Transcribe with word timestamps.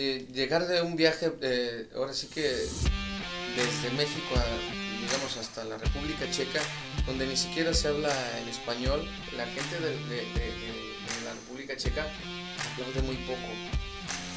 eh, 0.00 0.26
llegar 0.32 0.66
de 0.68 0.80
un 0.82 0.94
viaje, 0.94 1.32
eh, 1.42 1.88
ahora 1.96 2.12
sí 2.12 2.28
que 2.28 2.42
desde 2.42 3.90
México 3.96 4.34
a, 4.36 4.44
digamos, 5.04 5.36
hasta 5.40 5.64
la 5.64 5.76
República 5.78 6.30
Checa, 6.30 6.60
donde 7.06 7.26
ni 7.26 7.36
siquiera 7.36 7.74
se 7.74 7.88
habla 7.88 8.12
el 8.40 8.48
español, 8.48 9.00
la 9.36 9.46
gente 9.46 9.74
de, 9.80 9.90
de- 10.08 10.26
de- 10.34 10.78
de 11.08 11.24
la 11.24 11.32
República 11.34 11.76
Checa 11.76 12.06
aplaude 12.72 13.02
muy 13.02 13.16
poco. 13.26 13.48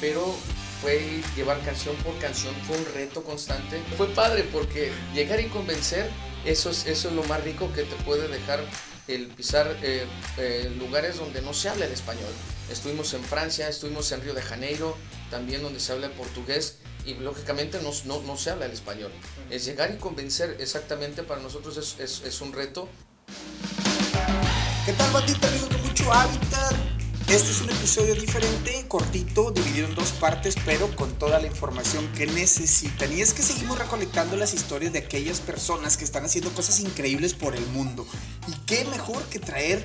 Pero 0.00 0.34
fue 0.80 1.22
llevar 1.36 1.60
canción 1.64 1.94
por 1.96 2.18
canción, 2.18 2.54
fue 2.66 2.76
un 2.76 2.86
reto 2.94 3.22
constante. 3.22 3.80
Fue 3.96 4.08
padre 4.08 4.44
porque 4.52 4.90
llegar 5.14 5.40
y 5.40 5.46
convencer, 5.46 6.10
eso 6.44 6.70
es, 6.70 6.86
eso 6.86 7.08
es 7.08 7.14
lo 7.14 7.22
más 7.24 7.42
rico 7.44 7.72
que 7.72 7.82
te 7.84 7.94
puede 8.04 8.26
dejar 8.26 8.64
el 9.06 9.26
pisar 9.28 9.76
eh, 9.82 10.06
eh, 10.38 10.72
lugares 10.78 11.18
donde 11.18 11.40
no 11.42 11.54
se 11.54 11.68
habla 11.68 11.84
el 11.86 11.92
español. 11.92 12.32
Estuvimos 12.70 13.12
en 13.14 13.22
Francia, 13.22 13.68
estuvimos 13.68 14.10
en 14.12 14.22
Río 14.22 14.34
de 14.34 14.42
Janeiro, 14.42 14.96
también 15.32 15.62
donde 15.62 15.80
se 15.80 15.92
habla 15.92 16.08
el 16.08 16.12
portugués 16.12 16.76
y 17.06 17.14
lógicamente 17.14 17.80
no, 17.82 17.90
no, 18.04 18.22
no 18.22 18.36
se 18.36 18.50
habla 18.50 18.66
el 18.66 18.72
español. 18.72 19.10
Es 19.50 19.64
llegar 19.64 19.90
y 19.90 19.96
convencer 19.96 20.58
exactamente 20.60 21.22
para 21.22 21.40
nosotros 21.40 21.78
es, 21.78 21.98
es, 21.98 22.22
es 22.26 22.40
un 22.42 22.52
reto. 22.52 22.86
¿Qué 24.84 24.92
tal, 24.92 25.10
bandita, 25.10 25.48
amigos 25.48 25.70
de 25.70 25.78
Mucho 25.78 26.12
Hábitat? 26.12 26.76
Este 27.28 27.50
es 27.50 27.62
un 27.62 27.70
episodio 27.70 28.14
diferente, 28.14 28.84
cortito, 28.88 29.52
dividido 29.52 29.88
en 29.88 29.94
dos 29.94 30.10
partes, 30.12 30.54
pero 30.66 30.94
con 30.96 31.10
toda 31.18 31.40
la 31.40 31.46
información 31.46 32.06
que 32.12 32.26
necesitan. 32.26 33.10
Y 33.10 33.22
es 33.22 33.32
que 33.32 33.42
seguimos 33.42 33.78
recolectando 33.78 34.36
las 34.36 34.52
historias 34.52 34.92
de 34.92 34.98
aquellas 34.98 35.40
personas 35.40 35.96
que 35.96 36.04
están 36.04 36.26
haciendo 36.26 36.50
cosas 36.50 36.78
increíbles 36.80 37.32
por 37.32 37.56
el 37.56 37.64
mundo. 37.68 38.06
Y 38.48 38.52
qué 38.66 38.84
mejor 38.84 39.22
que 39.30 39.38
traer 39.38 39.82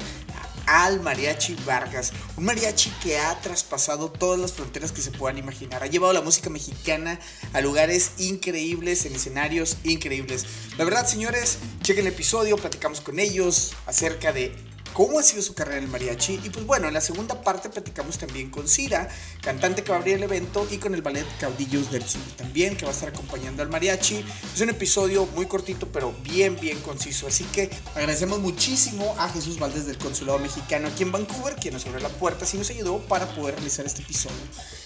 al 0.67 1.01
Mariachi 1.01 1.55
Vargas, 1.65 2.11
un 2.35 2.45
mariachi 2.45 2.91
que 3.01 3.17
ha 3.17 3.39
traspasado 3.41 4.11
todas 4.11 4.39
las 4.39 4.53
fronteras 4.53 4.91
que 4.91 5.01
se 5.01 5.11
puedan 5.11 5.37
imaginar. 5.37 5.81
Ha 5.81 5.87
llevado 5.87 6.13
la 6.13 6.21
música 6.21 6.49
mexicana 6.49 7.19
a 7.53 7.61
lugares 7.61 8.11
increíbles, 8.17 9.05
en 9.05 9.15
escenarios 9.15 9.77
increíbles. 9.83 10.45
La 10.77 10.83
verdad, 10.83 11.07
señores, 11.07 11.57
chequen 11.81 12.05
el 12.05 12.13
episodio, 12.13 12.57
platicamos 12.57 13.01
con 13.01 13.17
ellos 13.17 13.73
acerca 13.85 14.33
de 14.33 14.53
cómo 14.97 15.19
ha 15.19 15.23
sido 15.23 15.43
su 15.43 15.53
carrera 15.53 15.77
en 15.77 15.83
el 15.83 15.91
mariachi. 15.91 16.41
Y 16.43 16.49
pues 16.49 16.65
bueno, 16.65 16.87
en 16.87 16.95
la 16.95 17.01
segunda 17.01 17.39
parte 17.39 17.69
platicamos 17.69 18.17
también 18.17 18.49
con 18.49 18.67
Cira, 18.67 19.07
cantante 19.43 19.83
que 19.83 19.91
va 19.91 19.97
a 19.97 19.99
abrir 19.99 20.15
el 20.15 20.23
evento, 20.23 20.67
y 20.71 20.79
con 20.79 20.95
el 20.95 21.03
ballet 21.03 21.27
Caudillos 21.39 21.91
del 21.91 22.01
Sur 22.03 22.23
también, 22.35 22.75
que 22.75 22.83
va 22.83 22.89
a 22.89 22.95
estar 22.95 23.09
acompañando 23.09 23.61
al 23.61 23.69
mariachi. 23.69 24.25
Es 24.55 24.59
un 24.59 24.69
episodio 24.69 25.27
muy 25.35 25.45
cortito, 25.45 25.87
pero 25.89 26.15
bien, 26.23 26.57
bien 26.59 26.79
conciso. 26.79 27.27
Así 27.27 27.43
que 27.43 27.69
agradecemos 27.93 28.39
muchísimo 28.39 29.15
a 29.19 29.29
Jesús 29.29 29.59
Valdés 29.59 29.85
del 29.85 29.99
Consulado 29.99 30.39
Mexicano 30.39 30.87
aquí 30.87 31.03
en 31.03 31.11
Vancouver, 31.11 31.57
quien 31.57 31.75
nos 31.75 31.85
abrió 31.85 32.01
la 32.01 32.09
puerta 32.09 32.47
y 32.51 32.57
nos 32.57 32.71
ayudó 32.71 32.97
para 32.97 33.27
poder 33.35 33.53
realizar 33.53 33.85
este 33.85 34.01
episodio. 34.01 34.35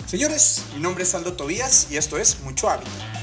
Señores, 0.07 0.63
mi 0.73 0.81
nombre 0.81 1.05
es 1.05 1.15
Aldo 1.15 1.31
Tobías 1.33 1.87
y 1.89 1.95
esto 1.95 2.17
es 2.17 2.41
Mucho 2.41 2.69
Hábitat. 2.69 3.20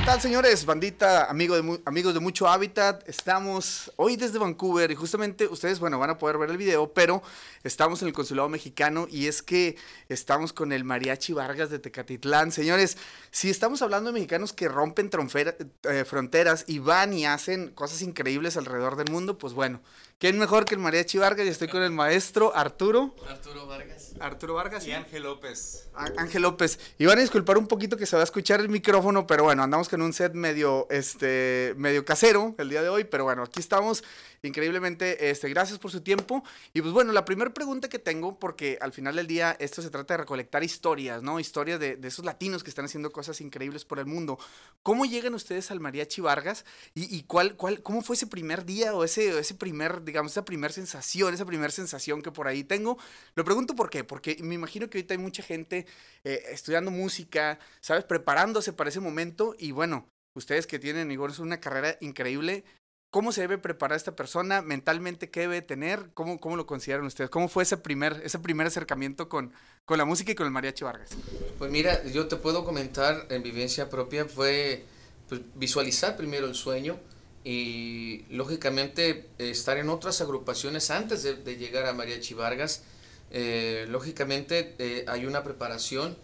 ¿Qué 0.00 0.06
tal, 0.06 0.20
señores? 0.22 0.64
Bandita, 0.64 1.26
amigo 1.26 1.60
de 1.60 1.80
amigos 1.84 2.14
de 2.14 2.20
Mucho 2.20 2.48
Hábitat. 2.48 3.06
Estamos 3.06 3.92
hoy 3.96 4.16
desde 4.16 4.38
Vancouver 4.38 4.90
y 4.90 4.94
justamente 4.94 5.46
ustedes, 5.46 5.78
bueno, 5.78 5.98
van 5.98 6.08
a 6.08 6.16
poder 6.16 6.38
ver 6.38 6.48
el 6.48 6.56
video, 6.56 6.94
pero 6.94 7.22
estamos 7.64 8.00
en 8.00 8.08
el 8.08 8.14
Consulado 8.14 8.48
Mexicano 8.48 9.06
y 9.10 9.26
es 9.26 9.42
que 9.42 9.76
estamos 10.08 10.54
con 10.54 10.72
el 10.72 10.84
Mariachi 10.84 11.34
Vargas 11.34 11.68
de 11.68 11.80
Tecatitlán. 11.80 12.50
Señores, 12.50 12.96
si 13.30 13.50
estamos 13.50 13.82
hablando 13.82 14.08
de 14.08 14.14
mexicanos 14.14 14.54
que 14.54 14.68
rompen 14.68 15.10
eh, 15.12 16.04
fronteras 16.06 16.64
y 16.66 16.78
van 16.78 17.12
y 17.12 17.26
hacen 17.26 17.68
cosas 17.68 18.00
increíbles 18.00 18.56
alrededor 18.56 18.96
del 18.96 19.12
mundo, 19.12 19.36
pues 19.36 19.52
bueno, 19.52 19.82
¿quién 20.20 20.38
mejor 20.38 20.66
que 20.66 20.74
el 20.74 20.80
Mariachi 20.80 21.18
Vargas? 21.18 21.46
Y 21.46 21.48
estoy 21.48 21.66
con 21.66 21.82
el 21.82 21.90
maestro 21.90 22.54
Arturo. 22.54 23.14
Arturo 23.28 23.66
Vargas. 23.66 24.12
Arturo 24.20 24.54
Vargas. 24.54 24.86
Y 24.86 24.92
Ángel 24.92 25.24
López. 25.24 25.88
Ángel 25.94 26.42
López. 26.42 26.78
Y 26.98 27.06
van 27.06 27.18
a 27.18 27.22
disculpar 27.22 27.58
un 27.58 27.66
poquito 27.66 27.96
que 27.96 28.06
se 28.06 28.14
va 28.14 28.22
a 28.22 28.24
escuchar 28.24 28.60
el 28.60 28.68
micrófono, 28.68 29.26
pero 29.26 29.44
bueno, 29.44 29.62
andamos 29.62 29.88
con 29.88 30.02
un 30.02 30.12
set 30.12 30.34
medio, 30.34 30.86
este, 30.90 31.74
medio 31.76 32.04
casero 32.04 32.54
el 32.58 32.68
día 32.68 32.82
de 32.82 32.90
hoy, 32.90 33.04
pero 33.04 33.24
bueno, 33.24 33.42
aquí 33.42 33.58
estamos. 33.58 34.04
Increíblemente, 34.42 35.28
este, 35.30 35.50
gracias 35.50 35.78
por 35.78 35.90
su 35.90 36.00
tiempo. 36.00 36.42
Y 36.72 36.80
pues 36.80 36.94
bueno, 36.94 37.12
la 37.12 37.26
primera 37.26 37.52
pregunta 37.52 37.90
que 37.90 37.98
tengo, 37.98 38.38
porque 38.38 38.78
al 38.80 38.92
final 38.92 39.16
del 39.16 39.26
día 39.26 39.54
esto 39.58 39.82
se 39.82 39.90
trata 39.90 40.14
de 40.14 40.18
recolectar 40.18 40.64
historias, 40.64 41.22
¿no? 41.22 41.38
Historias 41.38 41.78
de, 41.78 41.96
de 41.96 42.08
esos 42.08 42.24
latinos 42.24 42.64
que 42.64 42.70
están 42.70 42.86
haciendo 42.86 43.12
cosas 43.12 43.42
increíbles 43.42 43.84
por 43.84 43.98
el 43.98 44.06
mundo. 44.06 44.38
¿Cómo 44.82 45.04
llegan 45.04 45.34
ustedes 45.34 45.70
al 45.70 45.80
Mariachi 45.80 46.22
Vargas? 46.22 46.64
¿Y, 46.94 47.14
y 47.14 47.24
cuál, 47.24 47.54
cuál, 47.56 47.82
cómo 47.82 48.00
fue 48.00 48.16
ese 48.16 48.26
primer 48.26 48.64
día 48.64 48.94
o 48.94 49.04
ese, 49.04 49.38
ese 49.38 49.54
primer, 49.54 50.04
digamos, 50.04 50.32
esa 50.32 50.44
primera 50.46 50.72
sensación, 50.72 51.34
esa 51.34 51.44
primera 51.44 51.70
sensación 51.70 52.22
que 52.22 52.32
por 52.32 52.48
ahí 52.48 52.64
tengo? 52.64 52.96
Lo 53.34 53.44
pregunto 53.44 53.76
por 53.76 53.90
qué, 53.90 54.04
porque 54.04 54.38
me 54.40 54.54
imagino 54.54 54.88
que 54.88 54.96
ahorita 54.98 55.12
hay 55.12 55.18
mucha 55.18 55.42
gente 55.42 55.86
eh, 56.24 56.44
estudiando 56.50 56.90
música, 56.90 57.58
¿sabes? 57.80 58.04
Preparándose 58.04 58.72
para 58.72 58.88
ese 58.88 59.00
momento 59.00 59.54
y 59.58 59.72
bueno, 59.72 60.08
ustedes 60.34 60.66
que 60.66 60.78
tienen 60.78 61.10
igual 61.10 61.32
una 61.40 61.60
carrera 61.60 61.96
increíble, 62.00 62.64
¿cómo 63.10 63.32
se 63.32 63.42
debe 63.42 63.58
preparar 63.58 63.96
esta 63.96 64.16
persona 64.16 64.62
mentalmente? 64.62 65.30
¿Qué 65.30 65.40
debe 65.40 65.62
tener? 65.62 66.10
¿Cómo, 66.14 66.38
cómo 66.40 66.56
lo 66.56 66.66
consideran 66.66 67.04
ustedes? 67.04 67.30
¿Cómo 67.30 67.48
fue 67.48 67.64
ese 67.64 67.76
primer, 67.76 68.20
ese 68.24 68.38
primer 68.38 68.66
acercamiento 68.66 69.28
con, 69.28 69.52
con 69.84 69.98
la 69.98 70.04
música 70.04 70.32
y 70.32 70.34
con 70.34 70.46
el 70.46 70.52
mariachi 70.52 70.84
Vargas? 70.84 71.10
Pues 71.58 71.70
mira, 71.70 72.04
yo 72.04 72.28
te 72.28 72.36
puedo 72.36 72.64
comentar 72.64 73.26
en 73.30 73.42
vivencia 73.42 73.90
propia, 73.90 74.26
fue 74.26 74.84
pues, 75.28 75.40
visualizar 75.54 76.16
primero 76.16 76.46
el 76.46 76.54
sueño 76.54 76.98
y 77.44 78.24
lógicamente 78.30 79.28
estar 79.38 79.78
en 79.78 79.88
otras 79.88 80.20
agrupaciones 80.20 80.90
antes 80.90 81.22
de, 81.22 81.56
llegar 81.56 81.86
a 81.86 81.92
Mariachi 81.92 82.34
Vargas. 82.34 82.84
Eh, 83.32 83.86
lógicamente 83.88 84.74
eh, 84.78 85.04
hay 85.08 85.24
una 85.24 85.42
preparación 85.42 86.16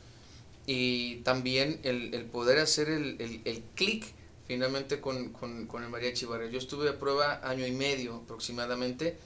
y 0.66 1.16
también 1.19 1.78
el, 1.84 2.12
el 2.14 2.25
poder 2.25 2.58
hacer 2.58 2.88
el, 2.88 3.41
el 3.44 3.62
clic 3.76 4.16
finalmente 4.46 5.00
con, 5.00 5.32
con, 5.32 5.66
con 5.66 5.82
el 5.82 5.90
Mariachi 5.90 6.26
Vargas. 6.26 6.50
Yo 6.50 6.58
estuve 6.58 6.88
a 6.88 6.98
prueba 6.98 7.40
año 7.42 7.66
y 7.66 7.72
medio 7.72 8.16
aproximadamente, 8.16 9.16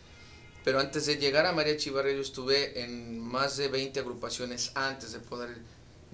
pero 0.64 0.80
antes 0.80 1.06
de 1.06 1.16
llegar 1.16 1.46
a 1.46 1.52
Mariachi 1.52 1.90
Vargas 1.90 2.14
yo 2.14 2.22
estuve 2.22 2.82
en 2.82 3.20
más 3.20 3.56
de 3.56 3.68
20 3.68 4.00
agrupaciones 4.00 4.72
antes 4.74 5.12
de 5.12 5.20
poder 5.20 5.58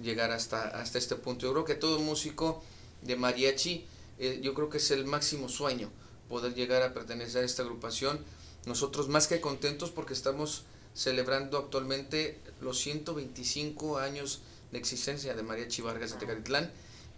llegar 0.01 0.31
hasta, 0.31 0.67
hasta 0.67 0.97
este 0.97 1.15
punto. 1.15 1.45
Yo 1.45 1.53
creo 1.53 1.65
que 1.65 1.75
todo 1.75 1.99
músico 1.99 2.63
de 3.01 3.15
mariachi, 3.15 3.85
eh, 4.19 4.39
yo 4.41 4.53
creo 4.53 4.69
que 4.69 4.77
es 4.77 4.91
el 4.91 5.05
máximo 5.05 5.49
sueño 5.49 5.89
poder 6.29 6.53
llegar 6.53 6.81
a 6.81 6.93
pertenecer 6.93 7.43
a 7.43 7.45
esta 7.45 7.63
agrupación. 7.63 8.19
Nosotros 8.65 9.07
más 9.07 9.27
que 9.27 9.39
contentos 9.39 9.91
porque 9.91 10.13
estamos 10.13 10.63
celebrando 10.93 11.57
actualmente 11.57 12.39
los 12.59 12.79
125 12.79 13.99
años 13.99 14.41
de 14.71 14.79
existencia 14.79 15.35
de 15.35 15.43
Mariachi 15.43 15.81
Vargas 15.81 16.11
de 16.11 16.17
Tecatitlán 16.17 16.71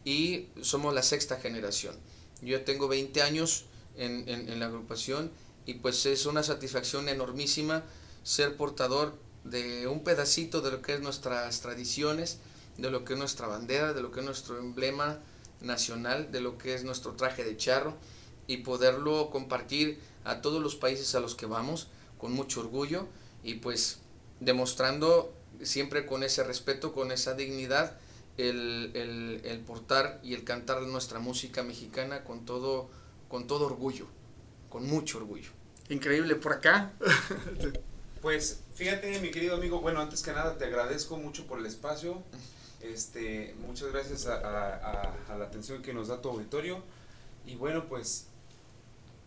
y 0.06 0.48
somos 0.62 0.94
la 0.94 1.04
sexta 1.04 1.38
generación. 1.38 1.96
Yo 2.42 2.64
tengo 2.64 2.88
20 2.88 3.22
años 3.22 3.66
en, 3.98 4.28
en 4.28 4.60
la 4.60 4.68
agrupación 4.68 5.32
y 5.66 5.76
pues 5.76 6.06
es 6.06 6.26
una 6.26 6.44
satisfacción 6.44 7.10
enormísima 7.10 7.84
ser 8.24 8.56
portador 8.56 9.18
de 9.44 9.88
un 9.88 10.04
pedacito 10.04 10.62
de 10.62 10.72
lo 10.72 10.82
que 10.82 10.94
es 10.94 11.02
nuestras 11.02 11.62
tradiciones, 11.62 12.40
de 12.78 12.90
lo 12.90 13.04
que 13.04 13.14
es 13.14 13.20
nuestra 13.20 13.48
bandera, 13.48 13.94
de 13.94 14.02
lo 14.02 14.12
que 14.12 14.20
es 14.20 14.26
nuestro 14.26 14.58
emblema 14.58 15.20
nacional, 15.62 16.32
de 16.32 16.42
lo 16.42 16.58
que 16.58 16.74
es 16.74 16.84
nuestro 16.84 17.14
traje 17.14 17.44
de 17.44 17.58
charro 17.58 17.96
y 18.48 18.58
poderlo 18.58 19.30
compartir 19.30 20.00
a 20.24 20.42
todos 20.42 20.62
los 20.62 20.76
países 20.76 21.14
a 21.16 21.20
los 21.20 21.36
que 21.36 21.46
vamos 21.46 21.88
con 22.18 22.34
mucho 22.34 22.62
orgullo 22.62 23.08
y 23.44 23.56
pues 23.56 24.00
demostrando 24.40 25.34
siempre 25.62 26.06
con 26.06 26.24
ese 26.24 26.44
respeto, 26.44 26.94
con 26.94 27.12
esa 27.12 27.34
dignidad, 27.34 27.98
el, 28.40 28.92
el, 28.96 29.42
el 29.44 29.60
portar 29.62 30.20
y 30.24 30.34
el 30.34 30.44
cantar 30.44 30.82
nuestra 30.84 31.20
música 31.20 31.64
mexicana 31.64 32.24
con 32.24 32.46
todo, 32.46 32.90
con 33.28 33.48
todo 33.48 33.66
orgullo, 33.66 34.08
con 34.70 34.86
mucho 34.88 35.18
orgullo. 35.20 35.52
Increíble, 35.90 36.36
por 36.36 36.54
acá. 36.54 36.94
Pues 38.22 38.60
fíjate, 38.76 39.18
mi 39.22 39.32
querido 39.32 39.56
amigo, 39.56 39.80
bueno, 39.80 40.02
antes 40.02 40.22
que 40.24 40.34
nada 40.34 40.58
te 40.58 40.66
agradezco 40.66 41.16
mucho 41.18 41.48
por 41.48 41.58
el 41.60 41.66
espacio. 41.66 42.22
Este, 42.82 43.56
muchas 43.66 43.94
gracias 43.94 44.26
a, 44.28 44.36
a- 44.36 44.76
a- 44.76 45.34
a 45.34 45.38
la 45.38 45.46
atención 45.46 45.82
que 45.82 45.94
nos 45.94 46.10
da 46.10 46.22
tu 46.22 46.28
auditorio. 46.30 46.84
Y 47.46 47.56
bueno, 47.56 47.86
pues 47.88 48.28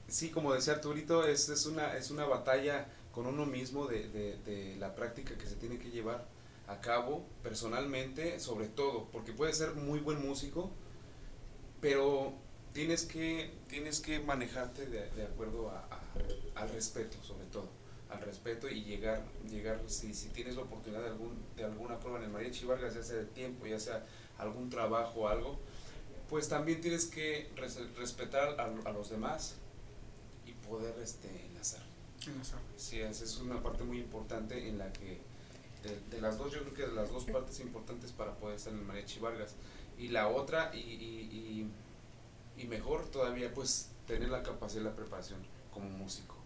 sí, 0.09 0.31
como 0.31 0.53
decía 0.53 0.75
Arturito, 0.75 1.27
es, 1.27 1.49
es, 1.49 1.65
una, 1.65 1.97
es 1.97 2.11
una 2.11 2.27
batalla 2.27 2.87
con 3.13 3.27
uno 3.27 3.47
mismo 3.47 3.87
de, 3.87 4.09
de- 4.11 4.37
de 4.45 4.77
la 4.77 4.95
práctica 4.95 5.39
que 5.39 5.47
se 5.47 5.57
tiene 5.57 5.79
que 5.79 5.91
llevar 5.91 6.27
a 6.67 6.81
cabo 6.81 7.25
personalmente, 7.43 8.39
sobre 8.41 8.69
todo, 8.69 9.09
porque 9.13 9.33
puedes 9.33 9.57
ser 9.59 9.75
muy 9.75 9.99
buen 10.01 10.27
músico, 10.27 10.71
pero 11.81 12.33
tienes 12.73 13.05
que, 13.05 13.53
tienes 13.69 14.01
que 14.01 14.21
manejarte 14.21 14.87
de, 14.87 15.11
de 15.11 15.25
acuerdo 15.25 15.71
a- 15.71 15.87
a- 15.91 16.61
al 16.61 16.69
respeto, 16.71 17.17
sobre 17.23 17.45
todo, 17.47 17.69
al 18.11 18.21
respeto 18.23 18.69
y 18.69 18.85
llegar, 18.85 19.23
llegar 19.51 19.81
si, 19.89 20.15
si 20.15 20.29
tienes 20.29 20.55
la 20.57 20.63
oportunidad 20.63 21.03
de, 21.03 21.09
algún, 21.09 21.35
de 21.57 21.65
alguna 21.65 21.99
prueba 21.99 22.19
en 22.19 22.25
el 22.25 22.31
Mariachi 22.31 22.65
Vargas, 22.65 22.95
ya 22.95 23.03
sea 23.03 23.17
de 23.17 23.25
tiempo, 23.27 23.67
ya 23.67 23.79
sea 23.81 24.05
algún 24.39 24.71
trabajo 24.71 25.21
o 25.23 25.29
algo, 25.29 25.59
pues 26.29 26.49
también 26.49 26.81
tienes 26.81 27.07
que 27.07 27.51
res- 27.57 27.95
respetar 27.97 28.59
a, 28.61 28.65
a 28.89 28.93
los 28.93 29.11
demás 29.11 29.57
y 30.47 30.53
poder 30.67 30.95
este, 31.03 31.29
enlazar. 31.47 31.83
Sí, 32.77 33.01
esa 33.01 33.25
es 33.25 33.37
una 33.39 33.63
parte 33.63 33.83
muy 33.85 33.99
importante 33.99 34.69
en 34.69 34.79
la 34.79 34.93
que 34.93 35.21
de, 35.83 36.21
las 36.21 36.39
dos, 36.39 36.53
yo 36.53 36.61
creo 36.61 36.75
que 36.75 36.87
de 36.87 36.93
las 36.93 37.11
dos 37.11 37.25
partes 37.25 37.61
importantes 37.61 38.13
para 38.13 38.35
poder 38.35 38.57
estar 38.57 38.73
en 38.73 38.81
el 38.81 38.85
Mariachi 38.85 39.21
Vargas. 39.21 39.55
Y 39.99 40.09
la 40.09 40.29
otra, 40.29 40.71
y, 40.75 40.79
y, 40.79 41.71
y, 42.57 42.67
mejor 42.67 43.07
todavía, 43.11 43.53
pues 43.53 43.91
tener 44.07 44.29
la 44.29 44.43
capacidad 44.43 44.83
y 44.83 44.85
la 44.85 44.95
preparación 44.95 45.41
como 45.73 45.89
músico. 45.89 46.37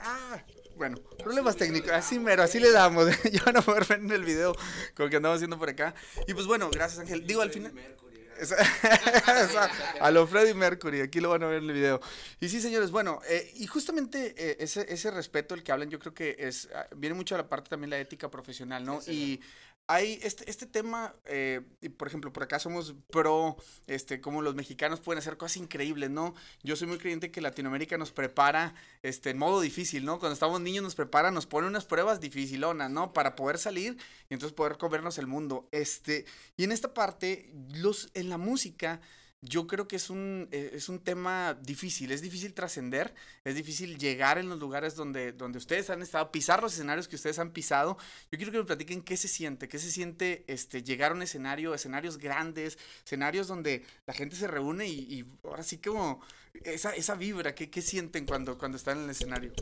Ah, 0.00 0.42
bueno, 0.76 0.96
problemas 1.18 1.56
técnicos, 1.56 1.90
así 1.92 2.18
mero, 2.18 2.42
así 2.42 2.58
le 2.58 2.70
damos. 2.70 3.06
Yo 3.32 3.52
no 3.52 3.62
puedo 3.62 3.78
ver 3.80 3.98
en 3.98 4.10
el 4.10 4.24
video 4.24 4.54
con 4.94 5.08
que 5.08 5.16
andamos 5.16 5.36
haciendo 5.36 5.58
por 5.58 5.68
acá. 5.68 5.94
Y 6.26 6.34
pues 6.34 6.46
bueno, 6.46 6.70
gracias 6.70 7.00
Ángel. 7.00 7.26
Digo, 7.26 7.42
al 7.42 7.50
final... 7.50 7.72
a 10.00 10.10
lo 10.10 10.26
Freddie 10.26 10.54
Mercury, 10.54 11.00
aquí 11.00 11.20
lo 11.20 11.30
van 11.30 11.42
a 11.42 11.46
ver 11.46 11.62
en 11.62 11.68
el 11.68 11.74
video. 11.74 12.00
Y 12.40 12.48
sí, 12.48 12.60
señores, 12.60 12.90
bueno, 12.90 13.20
eh, 13.28 13.52
y 13.56 13.66
justamente 13.66 14.34
eh, 14.36 14.56
ese, 14.60 14.86
ese 14.92 15.10
respeto 15.10 15.54
el 15.54 15.62
que 15.62 15.72
hablan, 15.72 15.90
yo 15.90 15.98
creo 15.98 16.14
que 16.14 16.36
es 16.38 16.68
ah, 16.74 16.86
viene 16.96 17.14
mucho 17.14 17.34
a 17.34 17.38
la 17.38 17.48
parte 17.48 17.70
también 17.70 17.90
la 17.90 17.98
ética 17.98 18.30
profesional, 18.30 18.84
¿no? 18.84 19.00
y 19.06 19.40
hay 19.86 20.18
este, 20.22 20.48
este 20.50 20.66
tema, 20.66 21.14
eh, 21.26 21.60
por 21.96 22.08
ejemplo, 22.08 22.32
por 22.32 22.42
acá 22.42 22.58
somos 22.58 22.94
pro, 23.10 23.56
este, 23.86 24.20
como 24.20 24.40
los 24.40 24.54
mexicanos 24.54 25.00
pueden 25.00 25.18
hacer 25.18 25.36
cosas 25.36 25.58
increíbles, 25.58 26.10
¿no? 26.10 26.34
Yo 26.62 26.74
soy 26.74 26.88
muy 26.88 26.98
creyente 26.98 27.30
que 27.30 27.42
Latinoamérica 27.42 27.98
nos 27.98 28.10
prepara, 28.10 28.74
este, 29.02 29.30
en 29.30 29.38
modo 29.38 29.60
difícil, 29.60 30.04
¿no? 30.06 30.18
Cuando 30.18 30.34
estamos 30.34 30.60
niños 30.60 30.82
nos 30.82 30.94
prepara, 30.94 31.30
nos 31.30 31.46
pone 31.46 31.66
unas 31.66 31.84
pruebas 31.84 32.20
dificilonas, 32.20 32.90
¿no? 32.90 33.12
Para 33.12 33.36
poder 33.36 33.58
salir 33.58 33.98
y 34.30 34.34
entonces 34.34 34.54
poder 34.54 34.78
comernos 34.78 35.18
el 35.18 35.26
mundo, 35.26 35.68
este, 35.70 36.24
y 36.56 36.64
en 36.64 36.72
esta 36.72 36.94
parte, 36.94 37.52
los, 37.74 38.10
en 38.14 38.30
la 38.30 38.38
música, 38.38 39.02
yo 39.44 39.66
creo 39.66 39.86
que 39.86 39.96
es 39.96 40.10
un, 40.10 40.48
eh, 40.50 40.70
es 40.74 40.88
un 40.88 40.98
tema 40.98 41.58
difícil, 41.62 42.10
es 42.12 42.22
difícil 42.22 42.54
trascender, 42.54 43.14
es 43.44 43.54
difícil 43.54 43.98
llegar 43.98 44.38
en 44.38 44.48
los 44.48 44.58
lugares 44.58 44.94
donde, 44.94 45.32
donde 45.32 45.58
ustedes 45.58 45.90
han 45.90 46.02
estado, 46.02 46.30
pisar 46.32 46.62
los 46.62 46.72
escenarios 46.72 47.08
que 47.08 47.16
ustedes 47.16 47.38
han 47.38 47.50
pisado. 47.50 47.98
Yo 48.30 48.38
quiero 48.38 48.52
que 48.52 48.58
me 48.58 48.64
platiquen 48.64 49.02
qué 49.02 49.16
se 49.16 49.28
siente, 49.28 49.68
qué 49.68 49.78
se 49.78 49.90
siente 49.90 50.44
este, 50.46 50.82
llegar 50.82 51.12
a 51.12 51.14
un 51.14 51.22
escenario, 51.22 51.74
escenarios 51.74 52.18
grandes, 52.18 52.78
escenarios 53.04 53.46
donde 53.46 53.84
la 54.06 54.14
gente 54.14 54.36
se 54.36 54.46
reúne 54.46 54.88
y, 54.88 55.24
ahora 55.44 55.62
sí 55.62 55.78
como 55.78 56.20
esa, 56.64 56.94
esa 56.94 57.14
vibra, 57.14 57.54
¿qué, 57.54 57.68
¿qué, 57.68 57.82
sienten 57.82 58.26
cuando, 58.26 58.56
cuando 58.56 58.78
están 58.78 58.98
en 58.98 59.04
el 59.04 59.10
escenario? 59.10 59.52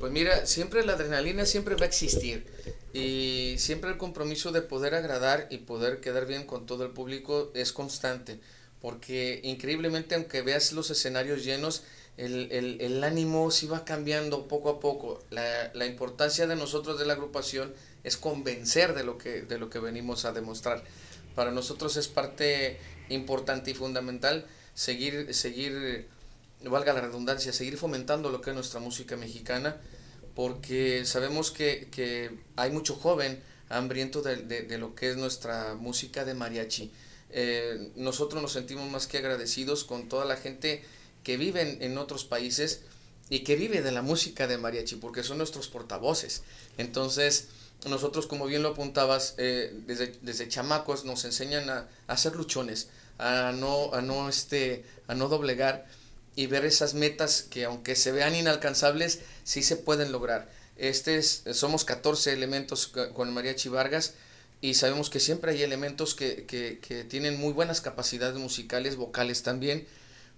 Pues 0.00 0.10
mira, 0.10 0.46
siempre 0.46 0.84
la 0.84 0.94
adrenalina 0.94 1.46
siempre 1.46 1.76
va 1.76 1.82
a 1.82 1.86
existir 1.86 2.46
y 2.92 3.54
siempre 3.58 3.90
el 3.90 3.96
compromiso 3.96 4.50
de 4.50 4.62
poder 4.62 4.94
agradar 4.94 5.46
y 5.50 5.58
poder 5.58 6.00
quedar 6.00 6.26
bien 6.26 6.46
con 6.46 6.66
todo 6.66 6.84
el 6.84 6.92
público 6.92 7.52
es 7.54 7.72
constante 7.72 8.40
porque 8.84 9.40
increíblemente 9.44 10.14
aunque 10.14 10.42
veas 10.42 10.72
los 10.72 10.90
escenarios 10.90 11.42
llenos, 11.42 11.84
el, 12.18 12.52
el, 12.52 12.82
el 12.82 13.02
ánimo 13.02 13.50
sí 13.50 13.66
va 13.66 13.82
cambiando 13.82 14.46
poco 14.46 14.68
a 14.68 14.78
poco. 14.78 15.24
La, 15.30 15.72
la, 15.72 15.86
importancia 15.86 16.46
de 16.46 16.54
nosotros 16.54 16.98
de 16.98 17.06
la 17.06 17.14
agrupación 17.14 17.72
es 18.02 18.18
convencer 18.18 18.94
de 18.94 19.02
lo, 19.02 19.16
que, 19.16 19.40
de 19.40 19.58
lo 19.58 19.70
que 19.70 19.78
venimos 19.78 20.26
a 20.26 20.32
demostrar. 20.32 20.84
Para 21.34 21.50
nosotros 21.50 21.96
es 21.96 22.08
parte 22.08 22.78
importante 23.08 23.70
y 23.70 23.74
fundamental 23.74 24.44
seguir, 24.74 25.32
seguir, 25.32 26.06
valga 26.62 26.92
la 26.92 27.00
redundancia, 27.00 27.54
seguir 27.54 27.78
fomentando 27.78 28.28
lo 28.28 28.42
que 28.42 28.50
es 28.50 28.54
nuestra 28.54 28.80
música 28.80 29.16
mexicana, 29.16 29.80
porque 30.34 31.06
sabemos 31.06 31.50
que, 31.50 31.88
que 31.90 32.38
hay 32.56 32.70
mucho 32.70 32.96
joven 32.96 33.42
hambriento 33.70 34.20
de, 34.20 34.36
de, 34.42 34.60
de 34.60 34.76
lo 34.76 34.94
que 34.94 35.08
es 35.08 35.16
nuestra 35.16 35.74
música 35.74 36.26
de 36.26 36.34
mariachi 36.34 36.92
eh, 37.36 37.90
nosotros 37.96 38.40
nos 38.40 38.52
sentimos 38.52 38.88
más 38.88 39.08
que 39.08 39.18
agradecidos 39.18 39.82
con 39.82 40.08
toda 40.08 40.24
la 40.24 40.36
gente 40.36 40.84
que 41.24 41.36
vive 41.36 41.78
en, 41.84 41.98
otros 41.98 42.24
países 42.24 42.82
y 43.28 43.40
que 43.40 43.56
vive 43.56 43.82
de 43.82 43.90
la 43.90 44.02
música 44.02 44.46
de 44.46 44.56
mariachi, 44.56 44.96
porque 44.96 45.24
son 45.24 45.38
nuestros 45.38 45.66
portavoces. 45.66 46.44
Entonces, 46.78 47.48
nosotros, 47.88 48.28
como 48.28 48.46
bien 48.46 48.62
lo 48.62 48.68
apuntabas, 48.68 49.34
eh, 49.38 49.74
desde, 49.84 50.16
desde, 50.22 50.48
chamacos 50.48 51.04
nos 51.04 51.24
enseñan 51.24 51.68
a, 51.70 51.88
hacer 52.06 52.36
luchones, 52.36 52.86
a 53.18 53.50
no, 53.52 53.92
a, 53.92 54.00
no, 54.00 54.28
este, 54.28 54.84
a 55.08 55.16
no 55.16 55.28
doblegar 55.28 55.86
y 56.36 56.46
ver 56.46 56.64
esas 56.64 56.94
metas 56.94 57.42
que 57.42 57.64
aunque 57.64 57.96
se 57.96 58.12
vean 58.12 58.36
inalcanzables, 58.36 59.22
sí 59.42 59.64
se 59.64 59.74
pueden 59.74 60.12
lograr. 60.12 60.48
Este 60.76 61.16
es, 61.16 61.42
somos 61.52 61.84
14 61.84 62.32
elementos 62.32 62.86
con 62.86 63.34
Mariachi 63.34 63.70
Vargas 63.70 64.14
y 64.64 64.72
sabemos 64.72 65.10
que 65.10 65.20
siempre 65.20 65.52
hay 65.52 65.62
elementos 65.62 66.14
que, 66.14 66.46
que, 66.46 66.78
que, 66.78 67.04
tienen 67.04 67.38
muy 67.38 67.52
buenas 67.52 67.82
capacidades 67.82 68.38
musicales, 68.38 68.96
vocales 68.96 69.42
también, 69.42 69.86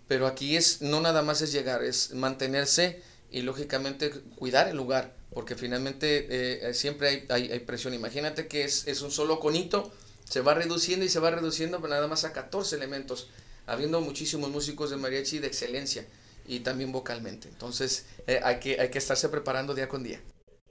pero 0.09 0.27
aquí 0.27 0.57
es 0.57 0.83
no 0.83 1.01
nada 1.01 1.23
más 1.23 1.43
es 1.43 1.53
llegar, 1.53 1.85
es 1.85 2.13
mantenerse 2.13 3.01
y 3.31 3.43
lógicamente 3.43 4.11
cuidar 4.35 4.67
el 4.67 4.77
lugar, 4.77 5.15
porque 5.33 5.55
finalmente 5.55 6.27
eh, 6.69 6.75
siempre 6.75 7.25
hay, 7.29 7.53
hay, 7.53 7.61
presión. 7.61 7.95
Imagínate 7.95 8.49
que 8.49 8.65
es, 8.65 8.89
es 8.89 9.01
un 9.03 9.13
solo 9.13 9.39
conito, 9.39 9.93
se 10.29 10.41
va 10.41 10.55
reduciendo 10.55 11.07
y 11.07 11.09
se 11.09 11.21
va 11.21 11.31
reduciendo, 11.31 11.81
pero 11.81 11.95
nada 11.95 12.09
más 12.09 12.25
a 12.25 12.33
14 12.33 12.75
elementos, 12.75 13.29
habiendo 13.65 14.01
muchísimos 14.01 14.51
músicos 14.51 14.91
de 14.91 14.97
mariachi 14.97 15.39
de 15.39 15.47
excelencia 15.47 16.05
y 16.49 16.61
también 16.61 16.91
vocalmente. 16.91 17.47
Entonces 17.47 18.07
eh, 18.27 18.41
hay, 18.43 18.59
que, 18.59 18.81
hay 18.81 18.91
que 18.91 18.99
estarse 18.99 19.29
preparando 19.29 19.73
día 19.73 19.89
con 19.89 20.03
día. 20.03 20.21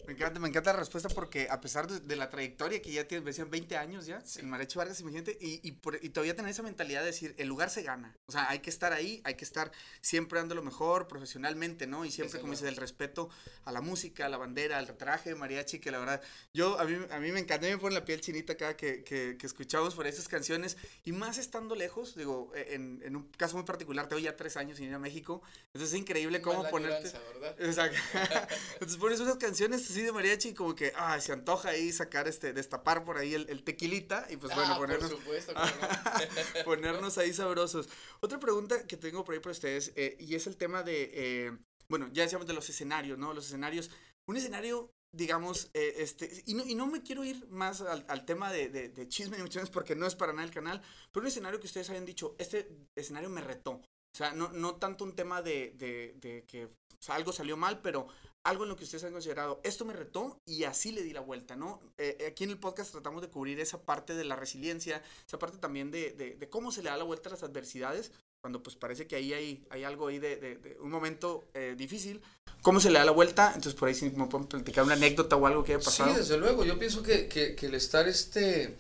Me 0.08 0.14
encanta, 0.14 0.40
me 0.40 0.48
encanta 0.48 0.74
la 0.74 0.80
respuesta 0.80 1.10
porque 1.10 1.48
a 1.50 1.60
pesar 1.62 1.88
de, 1.88 2.16
la 2.16 2.30
trayectoria 2.30 2.82
que 2.82 2.92
ya 2.92 3.08
tienes, 3.08 3.26
decían 3.26 3.50
20 3.50 3.78
años 3.78 4.06
ya, 4.06 4.22
en 4.38 4.50
Marecho 4.50 4.80
Vargas, 4.80 5.00
imagínate, 5.00 5.38
y, 5.42 5.68
y, 5.68 5.80
y, 6.02 6.10
todavía 6.10 6.36
tener 6.36 6.52
esa 6.52 6.64
mentalidad 6.64 7.02
de 7.02 7.08
decir, 7.08 7.36
el 7.38 7.48
lugar 7.48 7.70
se 7.70 7.82
gana. 7.82 8.16
O 8.28 8.32
sea, 8.32 8.50
hay 8.50 8.60
que 8.60 8.70
estar 8.70 8.94
ahí, 8.94 9.22
hay 9.24 9.36
que 9.36 9.46
estar 9.46 9.72
siempre 10.02 10.40
dando 10.40 10.56
lo 10.56 10.64
mejor 10.64 11.08
profesionalmente, 11.08 11.88
¿no? 11.88 12.06
Y 12.06 12.12
siempre, 12.12 12.40
como 12.40 12.54
dices, 12.54 12.68
el 12.68 12.76
respeto 12.76 13.30
a 13.64 13.72
la 13.72 13.82
música, 13.82 14.26
a 14.26 14.30
la 14.30 14.38
bandera, 14.38 14.78
al 14.78 14.96
traje 14.96 15.30
de 15.30 15.36
mariachi, 15.36 15.80
que 15.80 15.92
la 15.92 16.00
verdad, 16.00 16.22
yo, 16.54 16.80
a 16.80 16.86
mí, 16.86 16.98
a 17.10 17.20
mí 17.20 17.32
me 17.32 17.40
encanta, 17.40 17.68
me 17.68 17.78
pone 17.78 17.96
la 17.96 18.06
piel 18.06 18.22
chinita 18.22 18.56
cada 18.56 18.78
que, 18.78 19.04
que, 19.04 19.38
que, 19.38 19.48
escuchamos 19.48 19.96
por 19.96 20.08
esas 20.08 20.28
canciones, 20.28 20.78
y 21.04 21.12
más 21.12 21.38
estando 21.38 21.76
lejos, 21.76 22.16
digo, 22.16 22.52
e, 22.56 22.76
en, 22.76 23.02
en 23.04 23.16
un 23.16 23.24
caso 23.32 23.56
muy 23.56 23.66
particular, 23.66 24.08
tengo 24.08 24.20
ya 24.20 24.36
tres 24.36 24.58
años 24.58 24.78
sin 24.78 24.88
ir 24.88 24.94
a 24.94 25.00
México, 25.00 25.42
entonces 25.68 25.94
es 25.94 26.00
increíble 26.00 26.42
cómo 26.42 26.68
ponerte... 26.70 27.12
Exacto. 27.60 27.98
entonces 28.74 28.98
pones 28.98 29.20
unas 29.20 29.38
canciones 29.38 29.95
así 29.96 30.04
de 30.04 30.12
mariachi 30.12 30.54
como 30.54 30.76
que, 30.76 30.92
ah, 30.98 31.20
se 31.22 31.32
antoja 31.32 31.70
ahí 31.70 31.92
sacar 31.94 32.28
este, 32.28 32.52
destapar 32.52 33.06
por 33.06 33.18
ahí 33.18 33.34
el, 33.34 33.64
tequilita 33.64 34.28
y 34.30 34.36
pues 34.36 34.54
bueno, 34.54 34.74
ah, 34.74 34.78
ponernos, 34.78 35.14
ponernos 36.66 37.18
ahí 37.18 37.34
sabrosos. 37.34 37.88
Otra 38.20 38.40
pregunta 38.40 38.86
que 38.86 38.98
tengo 38.98 39.24
por 39.24 39.34
ahí 39.34 39.40
para 39.40 39.54
ustedes, 39.54 39.94
eh, 39.96 40.18
y 40.20 40.36
es 40.36 40.48
el 40.48 40.58
tema 40.58 40.84
de, 40.84 41.12
eh, 41.14 41.58
bueno, 41.88 42.10
ya 42.12 42.24
decíamos 42.24 42.46
de 42.46 42.54
los 42.54 42.70
escenarios, 42.70 43.18
¿no? 43.18 43.34
Los 43.34 43.46
escenarios, 43.46 43.90
un 44.28 44.36
escenario 44.36 44.92
digamos, 45.14 45.70
eh, 45.74 45.94
este, 46.00 46.44
y 46.46 46.56
no, 46.56 46.66
y 46.66 46.76
no 46.76 46.88
me 46.88 47.02
quiero 47.02 47.24
ir 47.24 47.48
más 47.48 47.80
al, 47.80 48.06
al 48.10 48.26
tema 48.26 48.52
de, 48.52 48.68
de, 48.68 48.90
de 48.90 49.08
chisme 49.08 49.38
y 49.38 49.66
porque 49.68 49.96
no 49.96 50.06
es 50.08 50.14
para 50.14 50.34
nada 50.34 50.44
el 50.44 50.54
canal, 50.54 50.82
pero 51.14 51.24
un 51.24 51.28
escenario 51.28 51.62
que 51.62 51.68
ustedes 51.68 51.90
hayan 51.90 52.04
dicho, 52.04 52.36
este 52.38 52.68
escenario 52.98 53.30
me 53.30 53.40
retó. 53.40 53.72
O 53.72 54.18
sea, 54.18 54.34
no, 54.34 54.50
no 54.52 54.76
tanto 54.76 55.06
un 55.06 55.16
tema 55.16 55.42
de, 55.42 55.72
de, 55.78 56.16
de 56.18 56.44
que 56.46 56.70
algo 57.08 57.32
salió 57.32 57.56
mal, 57.56 57.82
pero 57.82 58.08
algo 58.46 58.64
en 58.64 58.70
lo 58.70 58.76
que 58.76 58.84
ustedes 58.84 59.04
han 59.04 59.12
considerado, 59.12 59.60
esto 59.64 59.86
me 59.86 59.94
retó 59.94 60.40
y 60.46 60.64
así 60.64 60.92
le 60.92 61.02
di 61.02 61.14
la 61.14 61.20
vuelta, 61.20 61.56
¿no? 61.56 61.82
Eh, 61.98 62.26
aquí 62.28 62.44
en 62.44 62.52
el 62.52 62.60
podcast 62.60 62.92
tratamos 62.92 63.22
de 63.22 63.28
cubrir 63.28 63.60
esa 63.60 63.82
parte 63.82 64.14
de 64.14 64.24
la 64.24 64.36
resiliencia, 64.36 65.02
esa 65.28 65.40
parte 65.40 65.58
también 65.58 65.90
de, 65.90 66.12
de, 66.12 66.36
de, 66.36 66.50
cómo 66.50 66.72
se 66.72 66.84
le 66.84 66.90
da 66.90 66.98
la 66.98 67.04
vuelta 67.04 67.30
a 67.30 67.32
las 67.34 67.44
adversidades, 67.44 68.12
cuando 68.40 68.62
pues 68.62 68.76
parece 68.76 69.08
que 69.08 69.16
ahí 69.16 69.34
hay, 69.34 69.66
hay 69.72 69.84
algo 69.84 70.08
ahí 70.08 70.20
de, 70.20 70.38
de 70.38 70.78
un 70.80 70.92
momento 70.92 71.44
eh, 71.56 71.74
difícil, 71.76 72.22
cómo 72.62 72.80
se 72.80 72.92
le 72.92 73.00
da 73.00 73.06
la 73.06 73.12
vuelta, 73.12 73.48
entonces 73.48 73.74
por 73.74 73.88
ahí 73.88 73.96
sí 73.96 74.12
me 74.16 74.28
pueden 74.28 74.48
platicar 74.48 74.84
una 74.84 74.94
anécdota 74.94 75.36
o 75.36 75.48
algo 75.48 75.64
que 75.64 75.74
haya 75.74 75.84
pasado. 75.84 76.12
Sí, 76.12 76.20
desde 76.20 76.38
luego, 76.38 76.64
yo 76.64 76.78
pienso 76.78 77.02
que, 77.02 77.28
que, 77.28 77.56
que 77.56 77.66
el 77.66 77.74
estar 77.74 78.08
este, 78.08 78.78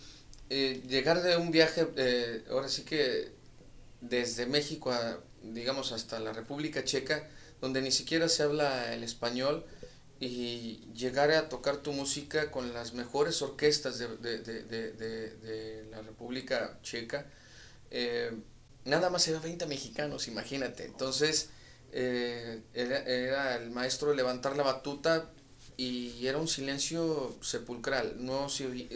eh, 0.52 0.84
llegar 0.88 1.24
de 1.24 1.38
un 1.38 1.50
viaje, 1.50 1.88
eh, 1.96 2.46
ahora 2.52 2.70
sí 2.70 2.84
que 2.84 3.34
desde 4.02 4.46
México 4.46 4.92
a, 4.92 5.20
digamos, 5.42 5.92
hasta 5.92 6.20
la 6.20 6.34
República 6.34 6.84
Checa, 6.84 7.28
donde 7.66 7.82
ni 7.82 7.92
siquiera 7.92 8.30
se 8.30 8.44
habla 8.44 8.94
el 8.94 9.04
español 9.04 9.66
y 10.20 10.82
llegar 10.94 11.32
a 11.32 11.50
tocar 11.50 11.78
tu 11.78 11.94
música 11.94 12.52
con 12.52 12.76
las 12.76 12.94
mejores 12.94 13.42
orquestas 13.42 13.98
de, 13.98 14.18
de, 14.18 14.38
de, 14.38 14.92
de 14.92 15.88
la 15.90 16.04
República 16.04 16.78
Checa, 16.84 17.26
eh, 17.90 18.32
nada 18.84 19.10
más 19.10 19.28
era 19.28 19.40
20 19.40 19.66
mexicanos, 19.66 20.28
imagínate. 20.28 20.86
Entonces, 20.86 21.50
eh, 21.92 22.62
era, 22.76 23.00
era, 23.00 23.56
el 23.56 23.72
maestro 23.72 24.14
levantar 24.14 24.56
la 24.56 24.62
batuta 24.62 25.32
y 25.76 26.28
era 26.28 26.38
un 26.38 26.48
silencio 26.48 27.36
sepulcral, 27.42 28.24
no, 28.24 28.46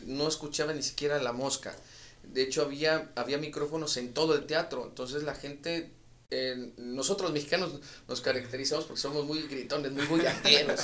no 0.06 0.28
escuchaba 0.28 0.74
ni 0.74 0.84
siquiera 0.84 1.20
la 1.20 1.34
mosca. 1.34 1.76
De 2.22 2.44
hecho, 2.44 2.62
había, 2.62 3.12
había 3.16 3.40
micrófonos 3.40 3.98
en 3.98 4.14
todo 4.14 4.36
el 4.36 4.46
teatro, 4.46 4.86
entonces 4.86 5.24
la 5.24 5.34
gente 5.34 5.92
eh, 6.32 6.74
nosotros 6.78 7.32
mexicanos 7.32 7.80
nos 8.08 8.22
caracterizamos 8.22 8.86
porque 8.86 9.02
somos 9.02 9.26
muy 9.26 9.42
gritones, 9.48 9.92
muy 9.92 10.06
bullangueros 10.06 10.82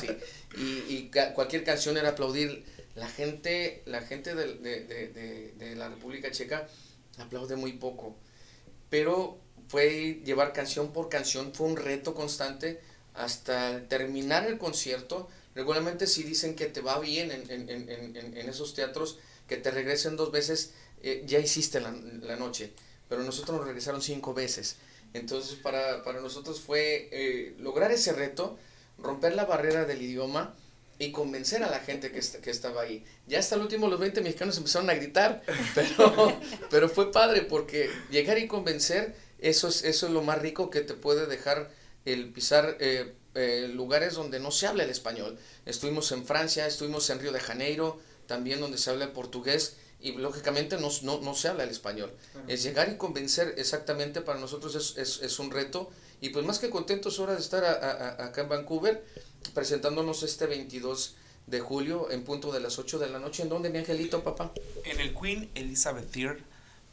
y, 0.58 1.12
cualquier 1.36 1.64
canción 1.64 1.98
era 1.98 2.10
aplaudir. 2.10 2.66
La 2.96 3.08
gente, 3.08 3.84
la 3.86 4.02
gente 4.02 4.34
de, 4.34 5.76
la 5.76 5.90
República 5.90 6.32
Checa 6.32 6.68
aplaude 7.20 7.58
muy 7.58 7.74
poco, 7.74 8.16
pero 8.90 9.38
fue 9.68 10.22
llevar 10.26 10.54
canción 10.54 10.94
por 10.94 11.10
canción, 11.10 11.54
fue 11.54 11.68
un 11.68 11.76
reto 11.76 12.16
constante 12.16 12.82
hasta 13.14 13.88
terminar 13.88 14.48
el 14.48 14.58
concierto. 14.58 15.30
Regularmente 15.54 16.08
si 16.08 16.24
dicen 16.24 16.56
que 16.56 16.66
te 16.66 16.82
va 16.82 17.00
bien 17.00 17.32
en, 17.32 18.50
esos 18.50 18.74
teatros, 18.74 19.20
que 19.48 19.58
te 19.58 19.70
regresen 19.70 20.16
dos 20.16 20.32
veces, 20.32 20.74
eh, 21.04 21.24
ya 21.28 21.38
hiciste 21.38 21.82
la, 21.82 21.92
noche, 22.36 22.72
pero 23.10 23.24
nosotros 23.24 23.58
nos 23.58 23.68
regresaron 23.68 24.02
cinco 24.02 24.34
veces. 24.34 24.78
Entonces 25.16 25.56
para, 25.56 26.04
para 26.04 26.20
nosotros 26.20 26.60
fue 26.60 27.08
eh, 27.12 27.56
lograr 27.60 27.92
ese 27.92 28.12
reto, 28.12 28.58
romper 28.98 29.34
la 29.34 29.46
barrera 29.46 29.86
del 29.86 30.02
idioma 30.02 30.54
y 31.00 31.12
convencer 31.12 31.64
a 31.64 31.70
la 31.70 31.80
gente 31.80 32.12
que, 32.12 32.20
que 32.42 32.50
estaba 32.50 32.82
ahí. 32.82 33.06
Ya 33.26 33.40
hasta 33.40 33.56
el 33.56 33.62
último 33.62 33.88
los 33.88 34.00
20 34.00 34.20
mexicanos 34.22 34.58
empezaron 34.58 34.90
a 34.90 34.94
gritar, 34.94 35.42
pero, 35.76 36.38
pero 36.70 36.90
fue 36.90 37.14
padre 37.14 37.44
porque 37.44 37.90
llegar 38.12 38.38
y 38.40 38.48
convencer, 38.48 39.16
eso 39.40 39.70
es, 39.70 39.86
eso 39.86 40.08
es 40.08 40.12
lo 40.12 40.22
más 40.22 40.42
rico 40.42 40.70
que 40.70 40.82
te 40.82 40.94
puede 40.94 41.28
dejar 41.28 41.72
el 42.04 42.30
pisar 42.34 42.76
eh, 42.82 43.14
eh, 43.36 43.70
lugares 43.74 44.16
donde 44.16 44.42
no 44.42 44.52
se 44.52 44.68
habla 44.68 44.84
el 44.84 44.90
español. 44.90 45.40
Estuvimos 45.66 46.12
en 46.12 46.26
Francia, 46.26 46.68
estuvimos 46.68 47.10
en 47.10 47.20
Río 47.20 47.32
de 47.32 47.40
Janeiro, 47.40 48.00
también 48.28 48.60
donde 48.60 48.78
se 48.78 48.90
habla 48.90 49.06
el 49.06 49.12
portugués 49.12 49.78
y 50.00 50.14
lógicamente 50.14 50.78
no, 50.78 50.90
no, 51.02 51.22
no 51.22 51.36
se 51.36 51.48
habla 51.48 51.64
el 51.64 51.70
español. 51.70 52.14
Es 52.48 52.64
llegar 52.64 52.90
y 52.90 52.98
convencer 52.98 53.56
exactamente 53.58 54.22
para 54.22 54.40
nosotros 54.40 54.76
es, 54.76 54.98
es, 54.98 55.22
es, 55.24 55.40
un 55.40 55.52
reto 55.52 55.90
y 56.22 56.30
pues 56.30 56.46
más 56.46 56.60
que 56.60 56.70
contentos 56.70 57.20
ahora 57.20 57.34
de 57.34 57.40
estar 57.40 57.64
a, 57.64 57.72
a, 57.72 58.26
acá 58.26 58.42
en 58.42 58.50
Vancouver 58.50 59.04
presentándonos 59.54 60.24
este 60.24 60.46
22 60.46 61.16
de 61.48 61.60
julio 61.60 62.10
en 62.12 62.24
punto 62.24 62.52
de 62.52 62.60
las 62.60 62.80
8 62.80 63.00
de 63.00 63.10
la 63.10 63.20
noche. 63.20 63.44
¿En 63.44 63.50
dónde, 63.50 63.70
mi 63.70 63.80
angelito, 63.80 64.24
papá? 64.24 64.52
En 64.84 65.00
el 65.00 65.14
Queen 65.16 65.50
Elizabeth 65.56 66.12
Theater. 66.12 66.44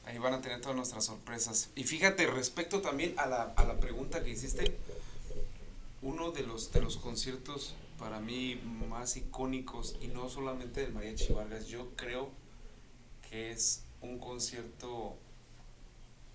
Ahí 0.04 0.18
van 0.18 0.34
a 0.34 0.40
tener 0.40 0.60
todas 0.60 0.76
nuestras 0.76 1.04
sorpresas. 1.04 1.70
Y 1.76 1.84
fíjate, 1.84 2.26
respecto 2.26 2.80
también 2.80 3.14
a 3.18 3.26
la, 3.26 3.42
a 3.56 3.64
la 3.64 3.78
pregunta 3.78 4.22
que 4.22 4.30
hiciste, 4.30 4.76
uno 6.02 6.32
de 6.32 6.42
los, 6.42 6.72
de 6.72 6.80
los 6.80 6.96
conciertos 6.96 7.74
para 7.98 8.18
mí 8.18 8.60
más 8.88 9.16
icónicos, 9.16 9.94
y 10.00 10.08
no 10.08 10.28
solamente 10.28 10.80
del 10.80 10.92
Mariachi 10.92 11.32
Vargas, 11.32 11.66
yo 11.68 11.90
creo 11.94 12.30
que 13.32 13.50
es 13.50 13.82
un 14.02 14.18
concierto 14.18 15.16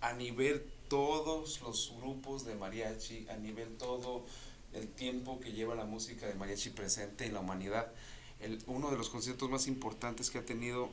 a 0.01 0.13
nivel 0.13 0.66
todos 0.89 1.62
los 1.62 1.94
grupos 2.01 2.44
de 2.44 2.56
mariachi, 2.56 3.27
a 3.30 3.38
nivel 3.38 3.77
todo 3.77 4.25
el 4.74 4.88
tiempo 4.88 5.39
que 5.39 5.51
lleva 5.51 5.75
la 5.75 5.86
música 5.86 6.25
de 6.25 6.34
mariachi 6.34 6.72
presente 6.72 7.27
en 7.27 7.36
la 7.36 7.42
humanidad. 7.42 7.92
El, 8.39 8.63
uno 8.66 8.89
de 8.89 8.98
los 8.98 9.10
conciertos 9.10 9.48
más 9.48 9.68
importantes 9.68 10.32
que 10.32 10.39
ha 10.39 10.46
tenido 10.46 10.89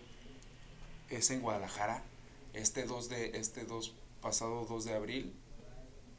es 1.09 1.31
en 1.31 1.41
Guadalajara, 1.41 2.03
este 2.53 2.85
2 2.85 3.09
de 3.09 3.39
este 3.39 3.65
2 3.65 3.95
pasado 4.21 4.67
2 4.67 4.85
de 4.85 4.93
abril, 4.93 5.33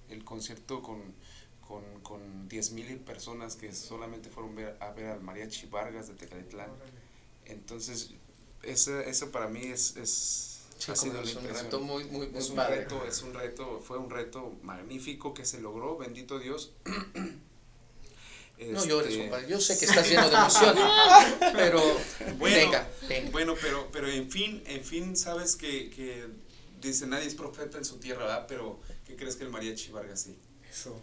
el 0.09 0.23
concierto 0.23 0.81
con 0.81 1.13
con, 1.67 1.83
con 2.01 2.47
10.000 2.49 2.99
personas 2.99 3.55
que 3.55 3.73
solamente 3.73 4.29
fueron 4.29 4.55
ver, 4.55 4.77
a 4.79 4.91
ver 4.91 5.07
al 5.07 5.21
Mariachi 5.21 5.67
Vargas 5.67 6.07
de 6.07 6.13
Tecalitlán. 6.13 6.69
Entonces, 7.45 8.13
eso, 8.65 8.99
eso 8.99 9.31
para 9.31 9.47
mí 9.47 9.61
es, 9.63 9.95
es 9.97 10.55
ha 10.87 10.95
sido 10.95 11.21
es 11.21 11.35
un 11.35 11.47
reto 11.47 11.79
muy, 11.79 12.03
muy, 12.05 12.29
es 12.35 12.49
un 12.49 12.57
reto, 12.57 13.05
es 13.05 13.21
un 13.21 13.33
reto, 13.33 13.81
fue 13.81 13.97
un 13.97 14.09
reto 14.09 14.55
magnífico 14.61 15.33
que 15.33 15.45
se 15.45 15.59
logró, 15.59 15.97
bendito 15.97 16.37
Dios. 16.37 16.73
No 18.57 18.85
llores, 18.85 19.11
este, 19.11 19.23
compadre. 19.23 19.47
Yo 19.49 19.59
sé 19.59 19.77
que 19.77 19.85
estás 19.85 20.07
lleno 20.09 20.29
de 20.29 20.35
emoción, 20.35 20.77
pero 21.53 21.81
bueno, 22.37 22.55
venga, 22.55 22.89
venga. 23.09 23.31
Bueno, 23.31 23.55
pero, 23.61 23.89
pero 23.91 24.07
en 24.07 24.31
fin, 24.31 24.63
en 24.65 24.83
fin, 24.83 25.15
sabes 25.17 25.55
que, 25.55 25.89
que 25.89 26.27
dice 26.81 27.05
nadie 27.05 27.27
es 27.27 27.35
profeta 27.35 27.77
en 27.77 27.85
su 27.85 27.97
tierra, 27.97 28.25
¿verdad? 28.25 28.45
Pero 28.47 28.79
¿qué 29.05 29.15
crees 29.15 29.35
que 29.35 29.43
el 29.43 29.49
mariachi 29.49 29.91
Vargas 29.91 30.21
sí? 30.21 30.37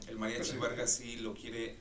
El 0.09 0.17
mariachi 0.17 0.57
Vargas 0.57 0.95
sí 0.95 1.17
lo 1.17 1.35
quiere 1.35 1.77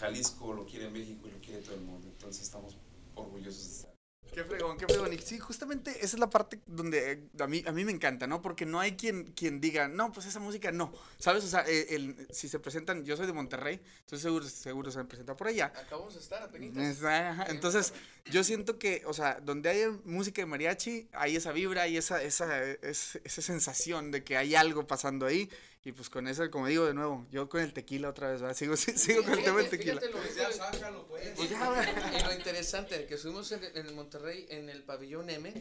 Jalisco, 0.00 0.52
lo 0.52 0.66
quiere 0.66 0.90
México 0.90 1.28
y 1.28 1.30
lo 1.30 1.38
quiere 1.38 1.60
todo 1.60 1.74
el 1.74 1.82
mundo. 1.82 2.08
Entonces 2.08 2.42
estamos 2.42 2.76
orgullosos 3.14 3.66
de 3.66 3.70
estar. 3.70 3.93
Qué 4.32 4.44
fregón, 4.44 4.76
qué 4.76 4.86
fregón. 4.86 5.12
Y 5.12 5.18
sí, 5.18 5.38
justamente 5.38 5.90
esa 5.90 6.16
es 6.16 6.18
la 6.18 6.28
parte 6.28 6.60
donde 6.66 7.28
a 7.38 7.46
mí, 7.46 7.62
a 7.66 7.72
mí 7.72 7.84
me 7.84 7.92
encanta, 7.92 8.26
¿no? 8.26 8.42
Porque 8.42 8.66
no 8.66 8.80
hay 8.80 8.96
quien, 8.96 9.32
quien 9.32 9.60
diga, 9.60 9.88
no, 9.88 10.12
pues 10.12 10.26
esa 10.26 10.40
música 10.40 10.72
no. 10.72 10.92
¿Sabes? 11.18 11.44
O 11.44 11.48
sea, 11.48 11.64
eh, 11.66 11.94
el, 11.94 12.26
si 12.30 12.48
se 12.48 12.58
presentan, 12.58 13.04
yo 13.04 13.16
soy 13.16 13.26
de 13.26 13.32
Monterrey, 13.32 13.80
entonces 14.00 14.22
seguro, 14.22 14.46
seguro 14.46 14.90
se 14.90 14.98
han 14.98 15.06
presentado 15.06 15.36
por 15.36 15.48
allá. 15.48 15.72
Acabamos 15.76 16.14
de 16.14 16.20
estar 16.20 16.42
a 16.42 17.46
Entonces, 17.48 17.92
yo 18.26 18.42
siento 18.42 18.78
que, 18.78 19.02
o 19.06 19.12
sea, 19.12 19.40
donde 19.40 19.68
hay 19.68 19.86
música 20.04 20.42
de 20.42 20.46
mariachi, 20.46 21.08
hay 21.12 21.36
esa 21.36 21.52
vibra 21.52 21.86
y 21.86 21.96
esa, 21.96 22.22
esa, 22.22 22.64
esa, 22.64 23.18
esa 23.22 23.42
sensación 23.42 24.10
de 24.10 24.24
que 24.24 24.36
hay 24.36 24.54
algo 24.54 24.86
pasando 24.86 25.26
ahí. 25.26 25.48
Y 25.86 25.92
pues 25.92 26.08
con 26.08 26.26
eso, 26.28 26.50
como 26.50 26.66
digo 26.66 26.86
de 26.86 26.94
nuevo, 26.94 27.26
yo 27.30 27.46
con 27.50 27.60
el 27.60 27.74
tequila 27.74 28.08
otra 28.08 28.30
vez, 28.30 28.40
¿verdad? 28.40 28.56
Sigo, 28.56 28.74
sigo 28.76 29.22
con 29.22 29.34
el 29.34 29.44
tema 29.44 29.58
del 29.58 29.68
tequila. 29.68 29.94
Lo, 29.94 30.12
pues 30.12 30.34
ya, 30.34 30.50
sácalo, 30.50 31.06
pues. 31.08 31.28
pues 31.36 31.50
y 31.50 32.24
lo 32.24 32.32
interesante, 32.32 33.04
que 33.04 33.18
subimos 33.18 33.52
en, 33.52 33.60
en 33.74 33.94
Monterrey 33.94 34.46
en 34.48 34.70
el 34.70 34.82
pabellón 34.82 35.28
M, 35.28 35.52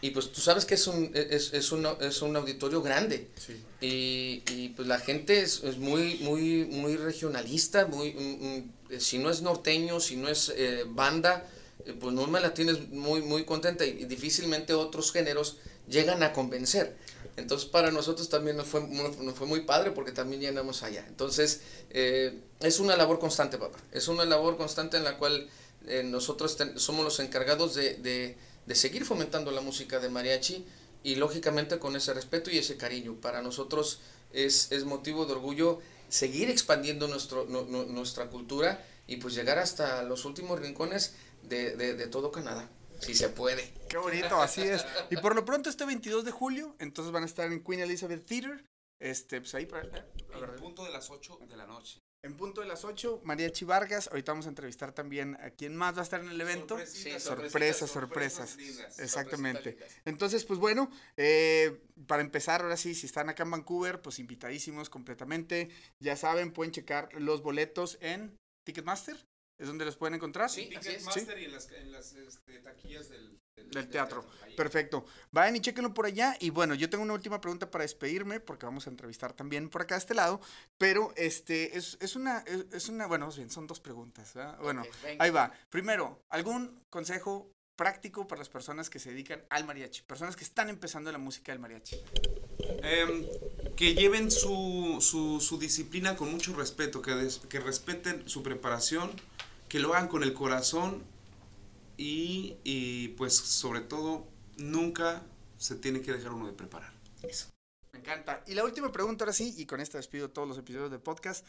y 0.00 0.10
pues 0.10 0.32
tú 0.32 0.40
sabes 0.40 0.64
que 0.64 0.74
es 0.74 0.84
un, 0.88 1.12
es, 1.14 1.52
es 1.52 1.70
un, 1.70 1.86
es 2.00 2.22
un 2.22 2.34
auditorio 2.34 2.82
grande. 2.82 3.28
Sí. 3.36 3.62
Y, 3.80 4.42
y 4.52 4.70
pues 4.70 4.88
la 4.88 4.98
gente 4.98 5.42
es, 5.42 5.62
es 5.62 5.78
muy, 5.78 6.16
muy, 6.22 6.64
muy 6.64 6.96
regionalista, 6.96 7.86
muy, 7.86 8.14
mm, 8.14 8.94
mm, 8.96 8.98
si 8.98 9.18
no 9.18 9.30
es 9.30 9.42
norteño, 9.42 10.00
si 10.00 10.16
no 10.16 10.28
es 10.28 10.52
eh, 10.56 10.86
banda, 10.88 11.48
eh, 11.84 11.94
pues 11.98 12.12
no 12.12 12.26
me 12.26 12.40
la 12.40 12.52
tienes 12.52 12.88
muy, 12.88 13.22
muy 13.22 13.44
contenta 13.44 13.86
y 13.86 14.06
difícilmente 14.06 14.74
otros 14.74 15.12
géneros 15.12 15.58
llegan 15.88 16.22
a 16.22 16.32
convencer. 16.32 16.96
Entonces 17.36 17.68
para 17.68 17.90
nosotros 17.90 18.28
también 18.28 18.56
nos 18.56 18.66
fue, 18.66 18.86
nos 18.88 19.34
fue 19.34 19.46
muy 19.46 19.60
padre 19.60 19.92
porque 19.92 20.12
también 20.12 20.40
llenamos 20.40 20.82
allá. 20.82 21.04
Entonces 21.08 21.60
eh, 21.90 22.40
es 22.60 22.80
una 22.80 22.96
labor 22.96 23.18
constante, 23.18 23.58
papá. 23.58 23.78
Es 23.92 24.08
una 24.08 24.24
labor 24.24 24.56
constante 24.56 24.96
en 24.96 25.04
la 25.04 25.18
cual 25.18 25.48
eh, 25.86 26.02
nosotros 26.02 26.56
somos 26.76 27.04
los 27.04 27.20
encargados 27.20 27.74
de, 27.74 27.96
de, 27.96 28.74
seguir 28.74 29.04
fomentando 29.04 29.50
la 29.50 29.60
música 29.60 29.98
de 29.98 30.10
mariachi 30.10 30.66
y 31.02 31.14
lógicamente 31.14 31.78
con 31.78 31.96
ese 31.96 32.12
respeto 32.12 32.50
y 32.50 32.58
ese 32.58 32.76
cariño. 32.76 33.14
Para 33.20 33.40
nosotros 33.40 34.00
es, 34.32 34.70
es 34.72 34.84
motivo 34.84 35.24
de 35.24 35.32
orgullo 35.32 35.80
seguir 36.08 36.50
expandiendo 36.50 37.06
nuestro, 37.06 37.44
nuestra 37.46 38.28
cultura 38.28 38.84
y 39.06 39.16
pues 39.16 39.34
llegar 39.34 39.58
hasta 39.58 40.02
los 40.02 40.24
últimos 40.24 40.58
rincones 40.58 41.14
de, 41.42 41.76
de 41.76 42.06
todo 42.08 42.30
Canadá. 42.30 42.68
Si 42.98 43.14
se 43.14 43.28
puede. 43.28 43.72
Qué 43.88 43.96
bonito, 43.96 44.40
así 44.40 44.62
es. 44.62 44.84
Y 45.10 45.16
por 45.16 45.34
lo 45.34 45.44
pronto 45.44 45.70
este 45.70 45.84
22 45.84 46.24
de 46.24 46.30
julio, 46.30 46.76
entonces 46.78 47.12
van 47.12 47.22
a 47.22 47.26
estar 47.26 47.50
en 47.50 47.62
Queen 47.62 47.80
Elizabeth 47.80 48.24
Theater. 48.26 48.64
Este, 49.00 49.40
pues 49.40 49.54
ahí 49.54 49.66
para... 49.66 49.84
Eh, 49.84 50.04
en 50.32 50.56
punto 50.56 50.84
de 50.84 50.90
las 50.90 51.08
8 51.10 51.40
de 51.48 51.56
la 51.56 51.66
noche. 51.66 52.00
En 52.24 52.36
punto 52.36 52.62
de 52.62 52.66
las 52.66 52.84
8, 52.84 53.20
María 53.22 53.50
Chivargas. 53.50 54.08
Ahorita 54.08 54.32
vamos 54.32 54.46
a 54.46 54.48
entrevistar 54.48 54.92
también 54.92 55.36
a 55.40 55.50
quién 55.50 55.76
más 55.76 55.94
va 55.94 56.00
a 56.00 56.02
estar 56.02 56.20
en 56.20 56.28
el 56.28 56.40
evento. 56.40 56.76
Sí, 56.84 57.10
sorpresas, 57.20 57.90
sorpresas. 57.90 58.58
Exactamente. 58.98 59.78
Entonces, 60.04 60.44
pues 60.44 60.58
bueno, 60.58 60.90
eh, 61.16 61.80
para 62.08 62.22
empezar, 62.22 62.62
ahora 62.62 62.76
sí, 62.76 62.96
si 62.96 63.06
están 63.06 63.28
acá 63.28 63.44
en 63.44 63.52
Vancouver, 63.52 64.02
pues 64.02 64.18
invitadísimos 64.18 64.90
completamente. 64.90 65.70
Ya 66.00 66.16
saben, 66.16 66.52
pueden 66.52 66.72
checar 66.72 67.08
los 67.14 67.40
boletos 67.40 67.98
en 68.00 68.36
Ticketmaster. 68.66 69.16
¿Es 69.58 69.66
donde 69.66 69.84
los 69.84 69.96
pueden 69.96 70.14
encontrar? 70.14 70.48
Sí, 70.48 70.66
Ticketmaster 70.66 71.36
¿Sí? 71.36 71.42
y 71.42 71.44
en 71.46 71.52
las, 71.52 71.70
en 71.72 71.92
las 71.92 72.12
este, 72.14 72.58
taquillas 72.60 73.08
del, 73.08 73.40
del, 73.56 73.70
del 73.70 73.88
teatro. 73.88 74.22
teatro. 74.22 74.56
Perfecto. 74.56 75.04
Vayan 75.32 75.56
y 75.56 75.60
chequenlo 75.60 75.92
por 75.92 76.06
allá. 76.06 76.36
Y 76.38 76.50
bueno, 76.50 76.74
yo 76.74 76.88
tengo 76.88 77.02
una 77.02 77.14
última 77.14 77.40
pregunta 77.40 77.68
para 77.68 77.82
despedirme, 77.82 78.38
porque 78.38 78.66
vamos 78.66 78.86
a 78.86 78.90
entrevistar 78.90 79.32
también 79.32 79.68
por 79.68 79.82
acá 79.82 79.96
a 79.96 79.98
este 79.98 80.14
lado. 80.14 80.40
Pero 80.78 81.12
este 81.16 81.76
es, 81.76 81.98
es 82.00 82.14
una, 82.14 82.38
es, 82.46 82.66
es 82.72 82.88
una, 82.88 83.06
bueno, 83.06 83.28
bien, 83.32 83.50
son 83.50 83.66
dos 83.66 83.80
preguntas. 83.80 84.32
¿verdad? 84.32 84.58
Bueno, 84.60 84.82
okay, 84.82 85.16
ahí 85.18 85.30
va. 85.30 85.52
Primero, 85.70 86.22
¿algún 86.28 86.84
consejo 86.88 87.50
práctico 87.74 88.28
para 88.28 88.38
las 88.38 88.48
personas 88.48 88.88
que 88.88 89.00
se 89.00 89.10
dedican 89.10 89.42
al 89.50 89.64
mariachi? 89.64 90.02
Personas 90.02 90.36
que 90.36 90.44
están 90.44 90.68
empezando 90.68 91.10
la 91.10 91.18
música 91.18 91.50
del 91.50 91.58
mariachi. 91.58 91.96
Eh, 92.60 93.74
que 93.76 93.94
lleven 93.94 94.30
su, 94.30 94.98
su, 95.00 95.40
su, 95.40 95.58
disciplina 95.58 96.14
con 96.16 96.30
mucho 96.30 96.54
respeto, 96.54 97.02
que, 97.02 97.12
des, 97.12 97.38
que 97.48 97.58
respeten 97.58 98.28
su 98.28 98.44
preparación 98.44 99.10
que 99.68 99.78
lo 99.78 99.94
hagan 99.94 100.08
con 100.08 100.22
el 100.22 100.34
corazón 100.34 101.04
y, 101.96 102.56
y, 102.64 103.08
pues 103.08 103.36
sobre 103.36 103.80
todo 103.80 104.26
nunca 104.56 105.22
se 105.56 105.74
tiene 105.74 106.00
que 106.00 106.12
dejar 106.12 106.32
uno 106.32 106.46
de 106.46 106.52
preparar. 106.52 106.92
Eso. 107.22 107.48
Me 107.92 107.98
encanta. 107.98 108.42
Y 108.46 108.54
la 108.54 108.64
última 108.64 108.92
pregunta 108.92 109.24
ahora 109.24 109.32
sí, 109.32 109.54
y 109.56 109.66
con 109.66 109.80
esta 109.80 109.98
despido 109.98 110.30
todos 110.30 110.46
los 110.46 110.58
episodios 110.58 110.90
del 110.90 111.00
podcast. 111.00 111.44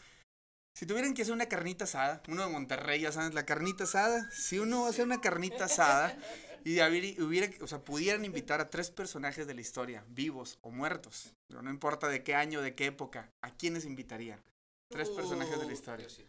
Si 0.74 0.86
tuvieran 0.86 1.14
que 1.14 1.22
hacer 1.22 1.34
una 1.34 1.46
carnita 1.46 1.84
asada, 1.84 2.22
uno 2.28 2.46
de 2.46 2.52
Monterrey, 2.52 3.00
ya 3.00 3.12
sabes, 3.12 3.34
la 3.34 3.44
carnita 3.44 3.84
asada, 3.84 4.30
si 4.30 4.58
uno 4.58 4.82
va 4.82 4.86
a 4.86 4.90
hacer 4.90 5.04
una 5.04 5.20
carnita 5.20 5.64
asada 5.64 6.16
y 6.64 6.80
hubiera, 7.20 7.50
o 7.62 7.66
sea, 7.66 7.84
pudieran 7.84 8.24
invitar 8.24 8.60
a 8.60 8.70
tres 8.70 8.90
personajes 8.90 9.46
de 9.46 9.54
la 9.54 9.60
historia, 9.60 10.04
vivos 10.08 10.58
o 10.62 10.70
muertos, 10.70 11.34
no 11.48 11.70
importa 11.70 12.08
de 12.08 12.22
qué 12.22 12.34
año, 12.34 12.60
de 12.60 12.74
qué 12.74 12.86
época, 12.86 13.30
¿a 13.42 13.50
quiénes 13.50 13.84
invitarían? 13.84 14.40
Tres 14.90 15.08
uh, 15.08 15.16
personajes 15.16 15.58
de 15.58 15.66
la 15.66 15.72
historia. 15.72 16.08
Sí 16.08 16.26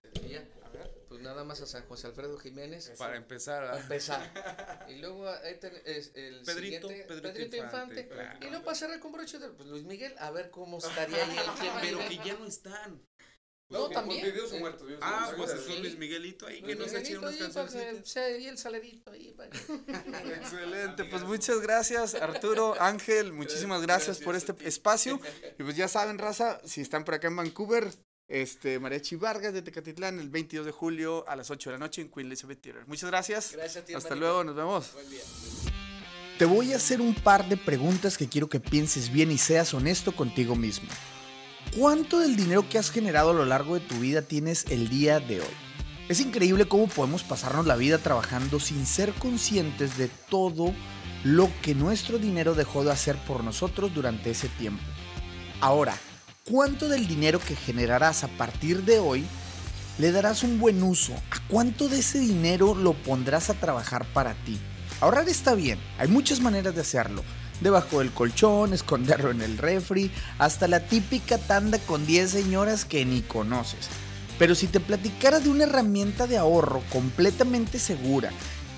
pues 1.11 1.21
nada 1.21 1.43
más 1.43 1.59
a 1.59 1.65
San 1.65 1.85
José 1.87 2.07
Alfredo 2.07 2.37
Jiménez. 2.37 2.93
Para 2.97 3.17
empezar. 3.17 3.77
Empezar. 3.77 4.85
y 4.89 4.95
luego 4.99 5.27
ahí 5.29 5.55
ten, 5.59 5.73
es 5.85 6.11
el 6.15 6.41
Pedrito, 6.45 6.87
siguiente, 6.87 7.05
Pedrito, 7.05 7.33
Pedrito 7.33 7.57
Infante. 7.57 8.01
Infante. 8.01 8.07
Claro. 8.07 8.39
Y 8.41 8.49
luego 8.49 8.63
para 8.65 8.75
cerrar 8.77 8.99
con 9.01 9.11
broche 9.11 9.37
de 9.37 9.49
pues 9.49 9.67
Luis 9.67 9.83
Miguel, 9.83 10.15
a 10.19 10.31
ver 10.31 10.49
cómo 10.51 10.77
estaría 10.77 11.17
ahí 11.25 11.37
el 11.37 11.81
Pero 11.81 11.99
que 12.07 12.17
ya 12.25 12.33
no 12.39 12.45
están. 12.45 13.05
No, 13.69 13.89
también. 13.89 14.33
¿Vivos 14.33 14.53
o 14.53 14.57
muertos? 14.59 14.87
¿Vivos 14.87 15.01
o 15.01 15.05
Ah, 15.05 15.33
muertos? 15.35 15.59
pues 15.63 15.69
es 15.69 15.79
Luis 15.81 15.97
Miguelito 15.97 16.47
ahí, 16.47 16.61
que 16.61 16.75
nos 16.75 16.87
eche 16.93 17.17
Miguelito 17.17 17.19
unas 17.27 17.33
que 17.35 17.39
cancioncitas. 17.39 18.09
sea 18.09 18.25
ahí 18.25 18.47
el 18.47 18.57
salerito 18.57 19.11
ahí. 19.11 19.33
para- 19.35 19.49
Excelente, 20.35 21.05
pues 21.05 21.23
muchas 21.23 21.59
gracias 21.59 22.15
Arturo, 22.15 22.75
Ángel, 22.81 23.33
muchísimas 23.33 23.81
gracias 23.81 24.19
por 24.19 24.35
este 24.35 24.55
espacio. 24.65 25.19
Y 25.59 25.63
pues 25.63 25.75
ya 25.75 25.89
saben, 25.89 26.17
raza, 26.17 26.61
si 26.65 26.79
están 26.81 27.03
por 27.03 27.15
acá 27.15 27.27
en 27.27 27.35
Vancouver, 27.35 27.91
este 28.31 28.79
Mariachi 28.79 29.17
Vargas 29.17 29.53
de 29.53 29.61
Tecatitlán 29.61 30.17
el 30.19 30.29
22 30.29 30.65
de 30.65 30.71
julio 30.71 31.25
a 31.27 31.35
las 31.35 31.51
8 31.51 31.69
de 31.69 31.75
la 31.75 31.79
noche 31.79 32.01
en 32.01 32.09
Queen 32.09 32.27
Elizabeth 32.27 32.61
Theater. 32.61 32.87
Muchas 32.87 33.09
gracias. 33.09 33.51
Gracias 33.51 33.83
a 33.83 33.85
ti, 33.85 33.93
Hasta 33.93 34.09
hermanito. 34.09 34.25
luego, 34.25 34.43
nos 34.45 34.55
vemos. 34.55 34.93
Buen 34.93 35.09
día. 35.09 35.21
Te 36.37 36.45
voy 36.45 36.73
a 36.73 36.77
hacer 36.77 37.01
un 37.01 37.13
par 37.13 37.47
de 37.49 37.57
preguntas 37.57 38.17
que 38.17 38.29
quiero 38.29 38.47
que 38.47 38.59
pienses 38.59 39.11
bien 39.11 39.31
y 39.31 39.37
seas 39.37 39.73
honesto 39.73 40.15
contigo 40.15 40.55
mismo. 40.55 40.87
¿Cuánto 41.77 42.19
del 42.19 42.35
dinero 42.35 42.67
que 42.67 42.77
has 42.77 42.89
generado 42.89 43.31
a 43.31 43.33
lo 43.33 43.45
largo 43.45 43.75
de 43.75 43.81
tu 43.81 43.95
vida 43.95 44.21
tienes 44.21 44.65
el 44.69 44.89
día 44.89 45.19
de 45.19 45.41
hoy? 45.41 45.55
Es 46.09 46.19
increíble 46.19 46.65
cómo 46.65 46.87
podemos 46.87 47.23
pasarnos 47.23 47.67
la 47.67 47.75
vida 47.75 47.97
trabajando 47.97 48.59
sin 48.59 48.85
ser 48.85 49.13
conscientes 49.13 49.97
de 49.97 50.09
todo 50.29 50.73
lo 51.23 51.49
que 51.61 51.75
nuestro 51.75 52.17
dinero 52.17 52.55
dejó 52.55 52.83
de 52.83 52.91
hacer 52.91 53.17
por 53.27 53.43
nosotros 53.43 53.93
durante 53.93 54.31
ese 54.31 54.47
tiempo. 54.49 54.83
Ahora, 55.61 55.95
¿cuánto 56.49 56.89
del 56.89 57.07
dinero 57.07 57.39
que 57.39 57.55
generarás 57.55 58.23
a 58.23 58.27
partir 58.27 58.83
de 58.83 58.99
hoy 58.99 59.25
le 59.99 60.11
darás 60.11 60.43
un 60.43 60.59
buen 60.59 60.81
uso? 60.81 61.13
¿A 61.29 61.39
cuánto 61.47 61.87
de 61.87 61.99
ese 61.99 62.19
dinero 62.19 62.73
lo 62.73 62.93
pondrás 62.93 63.49
a 63.49 63.53
trabajar 63.53 64.05
para 64.13 64.33
ti? 64.33 64.59
Ahorrar 65.01 65.29
está 65.29 65.53
bien, 65.53 65.79
hay 65.97 66.07
muchas 66.07 66.39
maneras 66.39 66.75
de 66.75 66.81
hacerlo. 66.81 67.23
Debajo 67.59 67.99
del 67.99 68.11
colchón, 68.11 68.73
esconderlo 68.73 69.29
en 69.29 69.41
el 69.41 69.57
refri, 69.59 70.11
hasta 70.39 70.67
la 70.67 70.79
típica 70.79 71.37
tanda 71.37 71.77
con 71.77 72.07
10 72.07 72.29
señoras 72.29 72.85
que 72.85 73.05
ni 73.05 73.21
conoces. 73.21 73.87
Pero 74.39 74.55
si 74.55 74.65
te 74.65 74.79
platicara 74.79 75.39
de 75.39 75.49
una 75.49 75.65
herramienta 75.65 76.25
de 76.25 76.39
ahorro 76.39 76.81
completamente 76.91 77.77
segura, 77.77 78.31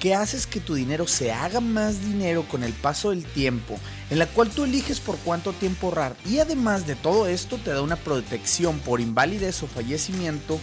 que 0.04 0.14
haces 0.14 0.48
que 0.48 0.60
tu 0.60 0.74
dinero 0.74 1.08
se 1.08 1.32
haga 1.32 1.62
más 1.62 2.04
dinero 2.04 2.46
con 2.52 2.66
el 2.66 2.74
paso 2.74 3.12
del 3.12 3.24
tiempo, 3.24 3.80
en 4.10 4.20
la 4.20 4.28
cual 4.28 4.50
tú 4.50 4.66
eliges 4.66 5.00
por 5.00 5.18
cuánto 5.20 5.54
tiempo 5.54 5.88
ahorrar 5.88 6.18
y 6.26 6.40
además 6.40 6.86
de 6.86 6.96
todo 6.96 7.26
esto 7.26 7.58
te 7.58 7.72
da 7.72 7.82
una 7.82 7.96
protección 7.96 8.80
por 8.80 9.00
invalidez 9.00 9.64
o 9.64 9.68
fallecimiento, 9.68 10.60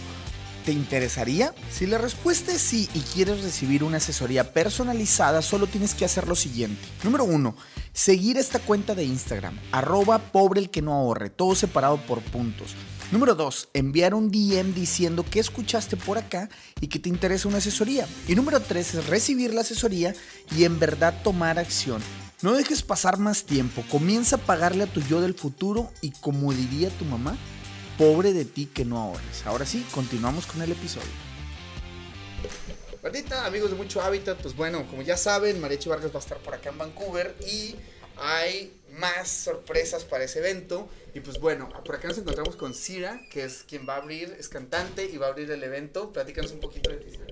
¿Te 0.63 0.71
interesaría? 0.71 1.55
Si 1.71 1.87
la 1.87 1.97
respuesta 1.97 2.51
es 2.51 2.61
sí 2.61 2.87
y 2.93 2.99
quieres 2.99 3.41
recibir 3.41 3.83
una 3.83 3.97
asesoría 3.97 4.53
personalizada, 4.53 5.41
solo 5.41 5.65
tienes 5.65 5.95
que 5.95 6.05
hacer 6.05 6.27
lo 6.27 6.35
siguiente. 6.35 6.87
Número 7.03 7.23
uno, 7.23 7.55
seguir 7.93 8.37
esta 8.37 8.59
cuenta 8.59 8.93
de 8.93 9.03
Instagram, 9.03 9.57
arroba 9.71 10.19
pobre 10.19 10.61
el 10.61 10.69
que 10.69 10.83
no 10.83 10.93
ahorre, 10.93 11.31
todo 11.31 11.55
separado 11.55 11.97
por 12.05 12.21
puntos. 12.21 12.75
Número 13.11 13.35
2, 13.35 13.71
enviar 13.73 14.13
un 14.13 14.31
DM 14.31 14.73
diciendo 14.73 15.25
que 15.29 15.41
escuchaste 15.41 15.97
por 15.97 16.17
acá 16.17 16.49
y 16.79 16.87
que 16.87 16.97
te 16.97 17.09
interesa 17.09 17.49
una 17.49 17.57
asesoría. 17.57 18.07
Y 18.25 18.35
número 18.35 18.61
3 18.61 18.93
es 18.93 19.07
recibir 19.07 19.53
la 19.53 19.61
asesoría 19.61 20.15
y 20.55 20.63
en 20.63 20.79
verdad 20.79 21.21
tomar 21.21 21.59
acción. 21.59 22.01
No 22.41 22.53
dejes 22.53 22.83
pasar 22.83 23.17
más 23.17 23.43
tiempo, 23.43 23.83
comienza 23.91 24.37
a 24.37 24.39
pagarle 24.39 24.85
a 24.85 24.87
tu 24.87 25.01
yo 25.01 25.19
del 25.19 25.33
futuro 25.33 25.91
y 26.01 26.11
como 26.11 26.53
diría 26.53 26.89
tu 26.89 27.03
mamá, 27.03 27.35
pobre 27.97 28.31
de 28.31 28.45
ti 28.45 28.67
que 28.67 28.85
no 28.85 28.97
ahorres. 28.97 29.45
Ahora 29.45 29.65
sí, 29.65 29.85
continuamos 29.93 30.45
con 30.45 30.61
el 30.61 30.71
episodio. 30.71 31.11
Bandita, 33.03 33.45
amigos 33.45 33.71
de 33.71 33.75
Mucho 33.75 34.01
Hábitat, 34.01 34.41
pues 34.41 34.55
bueno, 34.55 34.87
como 34.87 35.01
ya 35.01 35.17
saben, 35.17 35.59
Mariachi 35.59 35.89
Vargas 35.89 36.13
va 36.13 36.19
a 36.19 36.23
estar 36.23 36.37
por 36.37 36.53
acá 36.53 36.69
en 36.69 36.77
Vancouver 36.77 37.35
y 37.45 37.75
hay 38.15 38.71
más 38.91 39.29
sorpresas 39.29 40.03
para 40.03 40.23
ese 40.23 40.39
evento. 40.39 40.87
Y 41.13 41.19
pues 41.19 41.39
bueno, 41.39 41.69
por 41.85 41.95
acá 41.95 42.07
nos 42.07 42.17
encontramos 42.17 42.55
con 42.55 42.73
Cira, 42.73 43.21
que 43.31 43.43
es 43.43 43.63
quien 43.63 43.87
va 43.87 43.95
a 43.95 43.97
abrir, 43.97 44.35
es 44.39 44.49
cantante 44.49 45.05
y 45.05 45.17
va 45.17 45.27
a 45.27 45.29
abrir 45.29 45.49
el 45.51 45.63
evento. 45.63 46.11
Platícanos 46.11 46.51
un 46.51 46.59
poquito 46.59 46.89
de 46.89 46.97
ti, 46.97 47.11
Cira. 47.11 47.25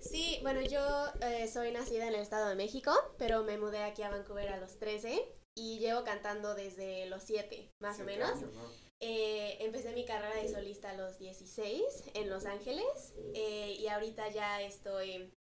Sí, 0.00 0.38
bueno, 0.42 0.60
yo 0.62 0.80
eh, 1.20 1.48
soy 1.48 1.72
nacida 1.72 2.08
en 2.08 2.14
el 2.14 2.20
Estado 2.20 2.48
de 2.48 2.54
México, 2.54 2.92
pero 3.18 3.44
me 3.44 3.58
mudé 3.58 3.82
aquí 3.82 4.02
a 4.02 4.10
Vancouver 4.10 4.48
a 4.48 4.56
los 4.56 4.78
13 4.78 5.22
y 5.54 5.78
llevo 5.78 6.04
cantando 6.04 6.54
desde 6.54 7.06
los 7.06 7.22
7, 7.22 7.70
más 7.80 8.00
o 8.00 8.04
menos. 8.04 8.40
Eh, 9.02 9.56
empecé 9.60 9.92
mi 9.92 10.04
carrera 10.04 10.42
de 10.42 10.48
solista 10.48 10.90
a 10.90 10.94
los 10.94 11.18
16 11.18 11.82
en 12.14 12.28
Los 12.28 12.44
Ángeles 12.44 13.14
eh, 13.34 13.76
y 13.78 13.88
ahorita 13.88 14.28
ya 14.28 14.60
estoy 14.60 15.32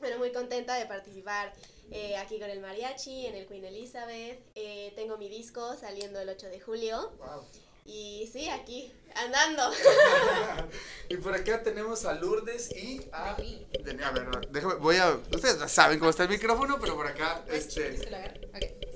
bueno, 0.00 0.18
muy 0.18 0.32
contenta 0.32 0.74
de 0.76 0.86
participar 0.86 1.52
eh, 1.90 2.16
aquí 2.16 2.38
con 2.38 2.50
el 2.50 2.60
mariachi 2.60 3.26
en 3.26 3.34
el 3.36 3.46
Queen 3.46 3.64
Elizabeth. 3.64 4.40
Eh, 4.54 4.92
tengo 4.96 5.16
mi 5.18 5.28
disco 5.28 5.76
saliendo 5.76 6.20
el 6.20 6.28
8 6.28 6.48
de 6.48 6.60
julio 6.60 7.12
Wow. 7.18 7.44
y 7.84 8.28
sí, 8.32 8.48
aquí 8.48 8.92
andando. 9.14 9.62
Y 11.08 11.16
por 11.18 11.34
acá 11.34 11.62
tenemos 11.62 12.04
a 12.04 12.14
Lourdes 12.14 12.70
y 12.76 13.00
a... 13.12 13.36
Deni- 13.36 14.02
A 14.02 14.10
ver, 14.10 14.48
déjame, 14.50 14.74
voy 14.74 14.96
a... 14.96 15.10
Ustedes 15.32 15.70
saben 15.70 15.98
cómo 15.98 16.10
está 16.10 16.24
el 16.24 16.28
micrófono, 16.30 16.78
pero 16.80 16.96
por 16.96 17.06
acá, 17.06 17.44
este... 17.48 17.96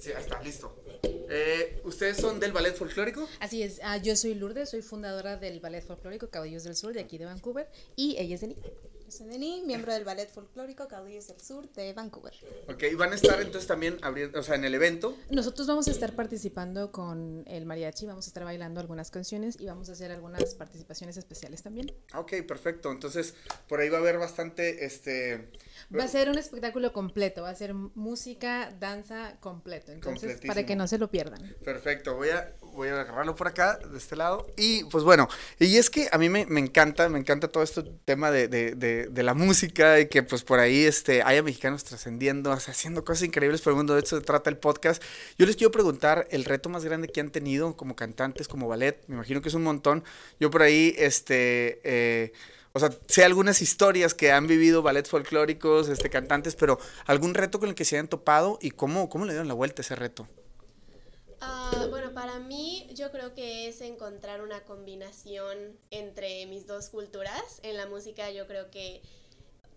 Sí, 0.01 0.13
ahí 0.13 0.23
está, 0.23 0.43
listo. 0.43 0.75
Eh, 1.05 1.81
¿Ustedes 1.85 2.17
son 2.17 2.41
del 2.41 2.51
ballet 2.53 2.75
folclórico? 2.75 3.29
Así 3.39 3.63
es, 3.63 3.81
ah, 3.85 3.97
yo 3.99 4.17
soy 4.17 4.35
Lourdes, 4.35 4.71
soy 4.71 4.83
fundadora 4.83 5.37
del 5.37 5.61
Ballet 5.61 5.83
Folclórico 5.87 6.29
Caudillos 6.29 6.65
del 6.65 6.75
Sur 6.75 6.93
de 6.93 7.01
aquí 7.01 7.19
de 7.19 7.27
Vancouver 7.27 7.71
y 7.95 8.17
ella 8.19 8.35
es 8.35 8.41
Denis. 8.41 8.57
Yo 9.11 9.17
soy 9.17 9.27
Denis, 9.27 9.65
miembro 9.65 9.93
del 9.93 10.05
Ballet 10.05 10.31
Folclórico 10.31 10.87
Caudillos 10.87 11.27
del 11.27 11.41
Sur 11.41 11.69
de 11.73 11.93
Vancouver. 11.95 12.33
Ok, 12.69 12.85
y 12.93 12.95
van 12.95 13.11
a 13.11 13.17
estar 13.17 13.41
entonces 13.41 13.67
también 13.67 13.99
abriendo, 14.03 14.39
o 14.39 14.43
sea, 14.45 14.55
en 14.55 14.65
el 14.65 14.73
evento. 14.73 15.17
Nosotros 15.31 15.67
vamos 15.67 15.89
a 15.89 15.91
estar 15.91 16.15
participando 16.15 16.93
con 16.93 17.43
el 17.49 17.67
mariachi, 17.67 18.07
vamos 18.07 18.27
a 18.27 18.29
estar 18.29 18.45
bailando 18.45 18.79
algunas 18.79 19.11
canciones 19.11 19.57
y 19.59 19.67
vamos 19.67 19.89
a 19.89 19.93
hacer 19.95 20.13
algunas 20.13 20.55
participaciones 20.55 21.17
especiales 21.17 21.61
también. 21.61 21.93
Ok, 22.15 22.35
perfecto. 22.47 22.93
Entonces, 22.93 23.35
por 23.69 23.81
ahí 23.81 23.89
va 23.89 23.99
a 23.99 24.01
haber 24.01 24.17
bastante, 24.19 24.85
este... 24.85 25.51
Va 25.93 26.05
a 26.05 26.09
ser 26.09 26.31
un 26.31 26.39
espectáculo 26.39 26.93
completo, 26.93 27.43
va 27.43 27.51
a 27.51 27.55
ser 27.57 27.75
música, 27.75 28.73
danza 28.79 29.39
completo, 29.41 29.91
entonces 29.91 30.41
para 30.47 30.65
que 30.65 30.77
no 30.77 30.87
se 30.87 30.99
lo 30.99 31.11
pierdan. 31.11 31.57
Perfecto, 31.65 32.15
voy 32.15 32.29
a, 32.29 32.55
voy 32.81 32.89
a 32.89 32.99
agarrarlo 33.03 33.37
por 33.37 33.47
acá, 33.47 33.79
de 33.79 33.99
este 33.99 34.17
lado. 34.17 34.47
Y 34.57 34.85
pues 34.85 35.05
bueno, 35.05 35.29
y 35.59 35.77
es 35.77 35.91
que 35.91 36.09
a 36.13 36.17
mí 36.17 36.31
me, 36.31 36.47
me 36.47 36.61
encanta, 36.61 37.11
me 37.11 37.19
encanta 37.19 37.49
todo 37.49 37.63
este 37.63 37.83
tema 38.07 38.31
de, 38.31 38.49
de, 38.49 38.75
de, 38.75 39.23
la 39.23 39.35
música 39.35 40.01
y 40.01 40.09
que 40.09 40.23
pues 40.23 40.45
por 40.45 40.61
ahí 40.61 40.85
este, 40.85 41.23
haya 41.23 41.43
mexicanos 41.43 41.85
trascendiendo, 41.85 42.51
haciendo 42.53 43.05
cosas 43.05 43.25
increíbles 43.25 43.61
por 43.61 43.73
el 43.73 43.77
mundo. 43.77 43.95
De 43.95 44.01
eso 44.01 44.17
se 44.17 44.25
trata 44.25 44.49
el 44.49 44.57
podcast. 44.57 45.03
Yo 45.39 45.45
les 45.45 45.57
quiero 45.57 45.71
preguntar 45.71 46.27
el 46.31 46.47
reto 46.47 46.71
más 46.71 46.83
grande 46.83 47.09
que 47.09 47.21
han 47.21 47.31
tenido 47.31 47.77
como 47.77 47.95
cantantes, 47.95 48.49
como 48.49 48.67
ballet. 48.67 49.05
Me 49.09 49.17
imagino 49.17 49.43
que 49.43 49.51
es 49.51 49.55
un 49.55 49.63
montón. 49.63 50.03
Yo 50.39 50.51
por 50.51 50.63
ahí, 50.63 50.95
este... 50.97 51.81
eh, 51.85 52.33
o 52.73 52.79
sea, 52.79 52.91
sé 53.09 53.25
algunas 53.25 53.61
historias 53.63 54.15
que 54.15 54.31
han 54.33 54.47
vivido 54.47 54.81
ballet 54.81 55.07
folclóricos, 55.07 55.89
este, 55.89 56.09
cantantes, 56.09 56.55
pero 56.55 56.79
algún 57.05 57.35
reto 57.35 57.59
con 57.59 57.69
el 57.69 57.75
que 57.75 57.85
se 57.85 57.97
hayan 57.97 58.07
topado 58.09 58.59
y 58.63 58.71
cómo, 58.71 59.09
cómo 59.09 59.25
le 59.25 59.33
dieron 59.33 59.49
la 59.49 59.55
vuelta 59.55 59.83
a 59.83 59.85
ese 59.85 59.97
reto. 59.97 60.29
Ah, 61.41 61.87
bueno, 61.89 62.13
para 62.13 62.39
mí 62.39 62.87
yo 62.93 63.11
creo 63.11 63.35
que 63.35 63.69
es 63.69 63.81
encontrar 63.81 64.43
una 64.43 64.65
combinación 64.65 65.79
entre 65.91 66.47
mis 66.47 66.67
dos 66.67 66.91
culturas. 66.91 67.61
En 67.63 67.77
la 67.77 67.87
música 67.87 68.31
yo 68.31 68.47
creo 68.47 68.71
que 68.71 69.03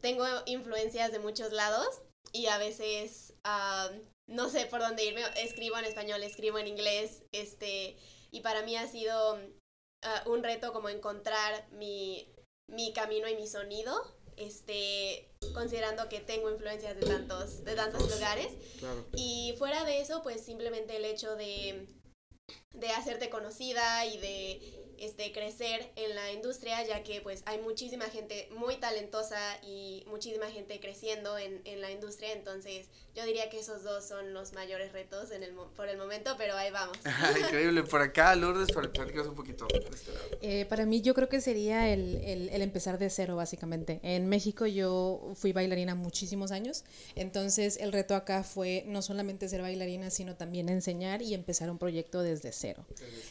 tengo 0.02 0.26
influencias 0.45 1.12
de 1.13 1.19
muchos 1.19 1.54
lados 1.54 2.02
y 2.34 2.47
a 2.47 2.58
veces 2.58 3.34
ah, 3.45 3.89
no 4.28 4.49
sé 4.49 4.65
por 4.65 4.82
dónde 4.82 5.06
irme. 5.06 5.21
Escribo 5.38 5.78
en 5.78 5.86
español, 5.86 6.21
escribo 6.23 6.60
en 6.60 6.67
inglés, 6.67 7.23
este, 7.32 7.97
y 8.32 8.41
para 8.41 8.63
mí 8.63 8.76
ha 8.76 8.88
sido 8.88 9.39
ah, 10.04 10.23
un 10.26 10.43
reto 10.43 10.73
como 10.73 10.89
encontrar 10.89 11.67
mi, 11.71 12.28
mi 12.67 12.91
camino 12.91 13.30
y 13.30 13.36
mi 13.36 13.47
sonido. 13.47 13.93
Este, 14.38 15.30
considerando 15.54 16.10
que 16.10 16.19
tengo 16.19 16.52
influencias 16.52 17.00
de 17.00 17.06
tantos, 17.06 17.63
de 17.63 17.76
tantos 17.76 18.10
lugares. 18.10 18.48
Claro. 18.80 19.06
Y 19.15 19.56
fuera 19.58 19.84
de 19.84 20.02
eso, 20.02 20.22
pues 20.24 20.41
simplemente 20.41 20.98
el 20.98 21.06
hecho 21.06 21.36
de, 21.36 21.88
de 22.74 22.88
hacerte 22.89 23.30
conocida 23.30 24.06
y 24.06 24.17
de 24.17 24.83
crecer 25.34 25.91
en 25.98 26.15
la 26.15 26.32
industria, 26.32 26.82
ya 26.88 27.04
que 27.04 27.19
pues 27.22 27.43
hay 27.46 27.60
muchísima 27.60 28.06
gente 28.06 28.48
muy 28.56 28.78
talentosa 28.78 29.38
y 29.63 30.04
muchísima 30.08 30.50
gente 30.50 30.80
creciendo 30.80 31.38
en, 31.38 31.62
en 31.65 31.82
la 31.82 31.91
industria, 31.91 32.32
entonces 32.32 32.88
yo 33.15 33.26
diría 33.26 33.50
que 33.50 33.60
esos 33.60 33.84
dos 33.84 34.08
son 34.08 34.34
los 34.34 34.54
mayores 34.54 34.91
retos 34.93 35.32
en 35.32 35.43
el, 35.43 35.52
por 35.76 35.88
el 35.89 35.98
momento, 35.98 36.36
pero 36.38 36.56
ahí 36.56 36.72
vamos. 36.72 36.98
Increíble. 37.39 37.84
Por 37.84 38.02
acá, 38.02 38.36
Lourdes, 38.36 38.72
para 38.72 38.91
platicaros 38.91 39.28
un 39.28 39.36
poquito. 39.36 39.67
este. 39.93 40.12
Eh, 40.62 40.65
para 40.65 40.86
mí 40.86 41.02
yo 41.02 41.13
creo 41.13 41.28
que 41.30 41.41
sería 41.41 41.89
el, 41.91 42.15
el- 42.24 42.50
el 42.50 42.62
empezar 42.62 42.98
de 42.98 43.10
cero 43.10 43.36
básicamente. 43.36 44.00
En 44.04 44.28
México 44.30 44.65
yo 44.65 45.34
fui 45.36 45.52
bailarina 45.54 45.96
muchísimos 45.96 46.52
años, 46.52 46.84
entonces 47.15 47.78
el 47.78 47.91
reto 47.91 48.15
acá 48.15 48.43
fue 48.43 48.84
no 48.88 49.02
solamente 49.02 49.48
ser 49.50 49.62
bailarina, 49.62 50.10
sino 50.10 50.36
también 50.36 50.69
enseñar 50.69 51.22
y 51.22 51.34
empezar 51.34 51.69
un 51.69 51.78
proyecto 51.78 52.22
desde 52.22 52.52
cero. 52.52 52.86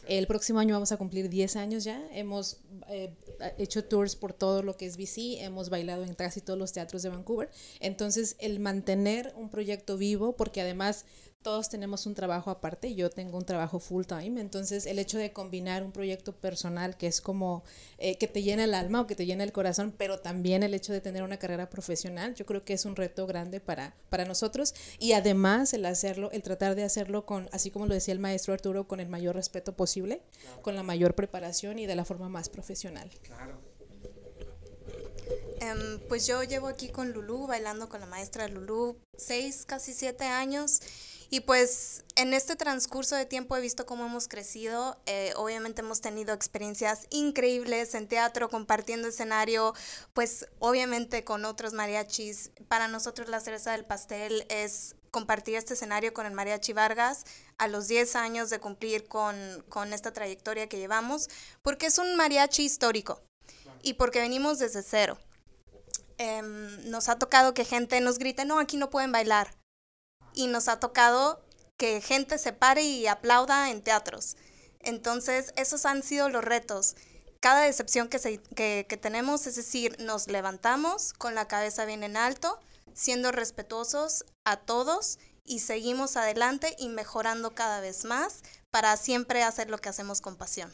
El 0.07 0.27
próximo 0.27 0.59
año 0.59 0.75
vamos 0.75 0.91
a 0.91 0.97
cumplir 0.97 1.29
10 1.29 1.55
años 1.55 1.83
ya, 1.83 1.92
hemos 2.11 2.57
eh, 2.89 3.13
hecho 3.57 3.83
tours 3.83 4.15
por 4.15 4.33
todo 4.33 4.63
lo 4.63 4.75
que 4.75 4.85
es 4.85 4.97
BC, 4.97 5.43
hemos 5.43 5.69
bailado 5.69 6.03
en 6.03 6.13
casi 6.13 6.41
todos 6.41 6.59
los 6.59 6.73
teatros 6.73 7.03
de 7.03 7.09
Vancouver, 7.09 7.49
entonces 7.79 8.35
el 8.39 8.59
mantener 8.59 9.33
un 9.35 9.49
proyecto 9.49 9.97
vivo, 9.97 10.35
porque 10.35 10.61
además 10.61 11.05
todos 11.43 11.69
tenemos 11.69 12.05
un 12.07 12.15
trabajo 12.15 12.49
aparte, 12.49 12.95
yo 12.95 13.09
tengo 13.09 13.37
un 13.37 13.45
trabajo 13.45 13.79
full 13.79 14.05
time, 14.05 14.39
entonces 14.39 14.85
el 14.85 14.97
hecho 14.97 15.17
de 15.17 15.33
combinar 15.33 15.83
un 15.83 15.91
proyecto 15.91 16.33
personal 16.33 16.97
que 16.97 17.07
es 17.07 17.21
como 17.21 17.63
eh, 17.97 18.17
que 18.17 18.27
te 18.27 18.41
llena 18.41 18.63
el 18.63 18.73
alma 18.73 19.01
o 19.01 19.07
que 19.07 19.15
te 19.15 19.25
llena 19.25 19.43
el 19.43 19.51
corazón, 19.51 19.93
pero 19.95 20.19
también 20.19 20.63
el 20.63 20.73
hecho 20.73 20.93
de 20.93 21.01
tener 21.01 21.21
una 21.21 21.37
carrera 21.37 21.69
profesional, 21.69 22.33
yo 22.33 22.45
creo 22.45 22.63
que 22.63 22.73
es 22.73 22.85
un 22.85 22.95
reto 22.95 23.27
grande 23.27 23.59
para, 23.59 23.95
para 24.09 24.25
nosotros 24.25 24.73
y 24.97 25.11
además 25.11 25.73
el 25.73 25.85
hacerlo, 25.85 26.31
el 26.31 26.41
tratar 26.41 26.75
de 26.75 26.83
hacerlo 26.83 27.25
con, 27.25 27.49
así 27.51 27.69
como 27.69 27.85
lo 27.85 27.93
decía 27.93 28.13
el 28.13 28.19
maestro 28.19 28.53
Arturo, 28.53 28.87
con 28.87 28.99
el 28.99 29.09
mayor 29.09 29.35
respeto 29.35 29.75
posible, 29.75 30.21
con 30.61 30.75
la 30.75 30.83
mayor 30.83 31.13
preparación 31.13 31.77
y 31.77 31.85
de 31.85 31.95
la 31.95 32.05
forma 32.05 32.29
más 32.29 32.49
profesional. 32.49 33.11
Claro. 33.21 33.73
Em, 35.59 35.99
pues 36.09 36.27
yo 36.27 36.43
llevo 36.43 36.67
aquí 36.67 36.89
con 36.89 37.11
Lulu, 37.13 37.47
bailando 37.47 37.87
con 37.87 38.01
la 38.01 38.05
maestra 38.05 38.47
Lulu, 38.49 38.97
seis, 39.17 39.63
casi 39.65 39.93
siete 39.93 40.25
años. 40.25 40.81
Y 41.33 41.39
pues 41.39 42.05
en 42.15 42.31
este 42.35 42.55
transcurso 42.55 43.15
de 43.15 43.25
tiempo 43.25 43.57
he 43.57 43.59
visto 43.59 43.87
cómo 43.87 44.05
hemos 44.05 44.27
crecido. 44.27 45.01
Eh, 45.07 45.33
obviamente 45.35 45.81
hemos 45.81 45.99
tenido 45.99 46.31
experiencias 46.31 47.07
increíbles 47.09 47.95
en 47.95 48.07
teatro, 48.07 48.49
compartiendo 48.49 49.07
escenario, 49.07 49.73
pues 50.13 50.47
obviamente 50.59 51.23
con 51.23 51.43
otros 51.45 51.73
mariachis. 51.73 52.51
Para 52.67 52.87
nosotros 52.87 53.29
la 53.29 53.39
cereza 53.39 53.71
del 53.71 53.83
pastel 53.83 54.45
es 54.47 54.95
compartir 55.09 55.55
este 55.55 55.73
escenario 55.73 56.13
con 56.13 56.27
el 56.27 56.33
Mariachi 56.33 56.71
Vargas 56.71 57.25
a 57.57 57.67
los 57.67 57.87
10 57.87 58.15
años 58.15 58.51
de 58.51 58.59
cumplir 58.59 59.07
con, 59.07 59.65
con 59.69 59.91
esta 59.91 60.13
trayectoria 60.13 60.69
que 60.69 60.77
llevamos, 60.77 61.29
porque 61.63 61.87
es 61.87 61.97
un 61.97 62.15
mariachi 62.15 62.63
histórico 62.63 63.23
y 63.81 63.93
porque 63.93 64.21
venimos 64.21 64.59
desde 64.59 64.83
cero. 64.83 65.17
Em, 66.19 66.91
nos 66.91 67.09
ha 67.09 67.17
tocado 67.17 67.55
que 67.55 67.65
gente 67.65 67.99
nos 68.01 68.19
grite, 68.19 68.45
no, 68.45 68.59
aquí 68.59 68.77
no 68.77 68.91
pueden 68.91 69.11
bailar 69.11 69.62
y 70.33 70.47
nos 70.47 70.67
ha 70.67 70.79
tocado 70.79 71.43
que 71.77 72.01
gente 72.01 72.37
se 72.37 72.53
pare 72.53 72.83
y 72.83 73.07
aplauda 73.07 73.69
en 73.69 73.83
teatros. 73.83 74.37
Entonces, 74.79 75.53
esos 75.55 75.85
han 75.85 76.03
sido 76.03 76.29
los 76.29 76.43
retos. 76.43 76.95
Cada 77.39 77.61
decepción 77.61 78.09
que, 78.09 78.85
que 78.87 78.97
tenemos, 78.97 79.47
es 79.47 79.55
decir, 79.55 79.97
nos 79.99 80.27
levantamos 80.27 81.13
con 81.13 81.35
la 81.35 81.47
cabeza 81.47 81.85
bien 81.85 82.03
en 82.03 82.15
alto, 82.15 82.59
siendo 82.93 83.31
respetuosos 83.31 84.25
a 84.45 84.57
todos 84.57 85.19
y 85.43 85.59
seguimos 85.59 86.15
adelante 86.15 86.75
y 86.77 86.89
mejorando 86.89 87.53
cada 87.53 87.81
vez 87.81 88.05
más 88.05 88.41
para 88.71 88.95
siempre 88.97 89.43
hacer 89.43 89.69
lo 89.69 89.77
que 89.77 89.89
hacemos 89.89 90.21
con 90.21 90.37
pasión. 90.37 90.73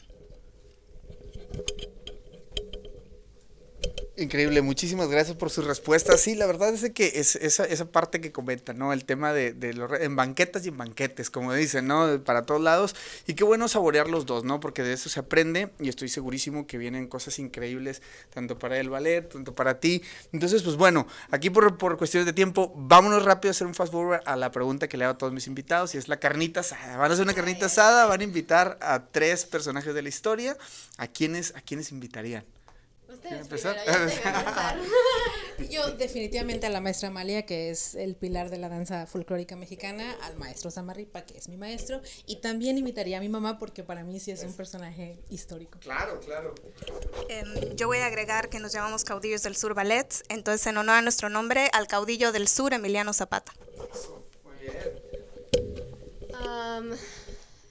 Increíble, 4.20 4.60
muchísimas 4.60 5.08
gracias 5.08 5.34
por 5.34 5.48
sus 5.48 5.64
respuestas. 5.64 6.20
Sí, 6.20 6.34
la 6.34 6.44
verdad 6.44 6.74
es 6.74 6.90
que 6.90 7.12
es 7.14 7.36
esa, 7.36 7.64
esa 7.64 7.90
parte 7.90 8.20
que 8.20 8.32
comenta, 8.32 8.74
¿no? 8.74 8.92
El 8.92 9.06
tema 9.06 9.32
de, 9.32 9.54
de 9.54 9.72
los 9.72 9.90
en 9.98 10.14
banquetas 10.14 10.66
y 10.66 10.68
en 10.68 10.76
banquetes, 10.76 11.30
como 11.30 11.54
dicen, 11.54 11.86
¿no? 11.86 12.22
Para 12.22 12.44
todos 12.44 12.60
lados. 12.60 12.94
Y 13.26 13.32
qué 13.32 13.44
bueno 13.44 13.66
saborear 13.66 14.10
los 14.10 14.26
dos, 14.26 14.44
¿no? 14.44 14.60
Porque 14.60 14.82
de 14.82 14.92
eso 14.92 15.08
se 15.08 15.20
aprende 15.20 15.70
y 15.80 15.88
estoy 15.88 16.10
segurísimo 16.10 16.66
que 16.66 16.76
vienen 16.76 17.06
cosas 17.06 17.38
increíbles, 17.38 18.02
tanto 18.28 18.58
para 18.58 18.78
el 18.78 18.90
ballet, 18.90 19.26
tanto 19.26 19.54
para 19.54 19.80
ti. 19.80 20.02
Entonces, 20.34 20.62
pues 20.62 20.76
bueno, 20.76 21.06
aquí 21.30 21.48
por, 21.48 21.78
por 21.78 21.96
cuestiones 21.96 22.26
de 22.26 22.34
tiempo, 22.34 22.74
vámonos 22.76 23.24
rápido 23.24 23.48
a 23.48 23.52
hacer 23.52 23.66
un 23.66 23.74
fast 23.74 23.90
forward 23.90 24.20
a 24.26 24.36
la 24.36 24.52
pregunta 24.52 24.86
que 24.86 24.98
le 24.98 25.04
hago 25.04 25.14
a 25.14 25.18
todos 25.18 25.32
mis 25.32 25.46
invitados 25.46 25.94
y 25.94 25.98
es 25.98 26.08
la 26.08 26.18
carnita 26.18 26.60
asada. 26.60 26.98
Van 26.98 27.10
a 27.10 27.14
hacer 27.14 27.24
una 27.24 27.32
carnita 27.32 27.66
asada, 27.66 28.04
van 28.04 28.20
a 28.20 28.24
invitar 28.24 28.76
a 28.82 29.06
tres 29.06 29.46
personajes 29.46 29.94
de 29.94 30.02
la 30.02 30.10
historia. 30.10 30.58
¿A 30.98 31.06
quiénes, 31.06 31.54
a 31.56 31.62
quiénes 31.62 31.90
invitarían? 31.90 32.44
Ustedes 33.22 33.42
empezar? 33.42 33.76
primero. 33.84 34.10
Yo 35.70 35.90
definitivamente 35.92 36.66
a 36.66 36.70
la 36.70 36.80
maestra 36.80 37.08
Amalia, 37.08 37.44
que 37.44 37.70
es 37.70 37.94
el 37.94 38.16
pilar 38.16 38.48
de 38.48 38.58
la 38.58 38.68
danza 38.68 39.06
folclórica 39.06 39.56
mexicana, 39.56 40.16
al 40.22 40.36
maestro 40.36 40.70
Samarripa, 40.70 41.22
que 41.22 41.36
es 41.36 41.48
mi 41.48 41.56
maestro, 41.56 42.00
y 42.26 42.36
también 42.36 42.78
invitaría 42.78 43.18
a 43.18 43.20
mi 43.20 43.28
mamá 43.28 43.58
porque 43.58 43.84
para 43.84 44.02
mí 44.04 44.18
sí 44.20 44.30
es 44.30 44.42
un 44.42 44.54
personaje 44.54 45.18
histórico. 45.28 45.78
Claro, 45.80 46.18
claro. 46.20 46.54
Em, 47.28 47.76
yo 47.76 47.88
voy 47.88 47.98
a 47.98 48.06
agregar 48.06 48.48
que 48.48 48.58
nos 48.58 48.72
llamamos 48.72 49.04
Caudillos 49.04 49.42
del 49.42 49.54
Sur 49.54 49.74
Ballets, 49.74 50.22
entonces 50.28 50.66
en 50.66 50.78
honor 50.78 50.96
a 50.96 51.02
nuestro 51.02 51.28
nombre, 51.28 51.68
al 51.72 51.86
caudillo 51.86 52.32
del 52.32 52.48
sur, 52.48 52.72
Emiliano 52.72 53.12
Zapata. 53.12 53.52
Muy 54.44 54.56
bien. 54.60 55.10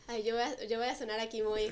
Ay, 0.07 0.23
yo, 0.23 0.35
voy 0.35 0.43
a, 0.43 0.63
yo 0.65 0.79
voy 0.79 0.87
a 0.87 0.95
sonar 0.95 1.19
aquí 1.19 1.43
muy, 1.43 1.71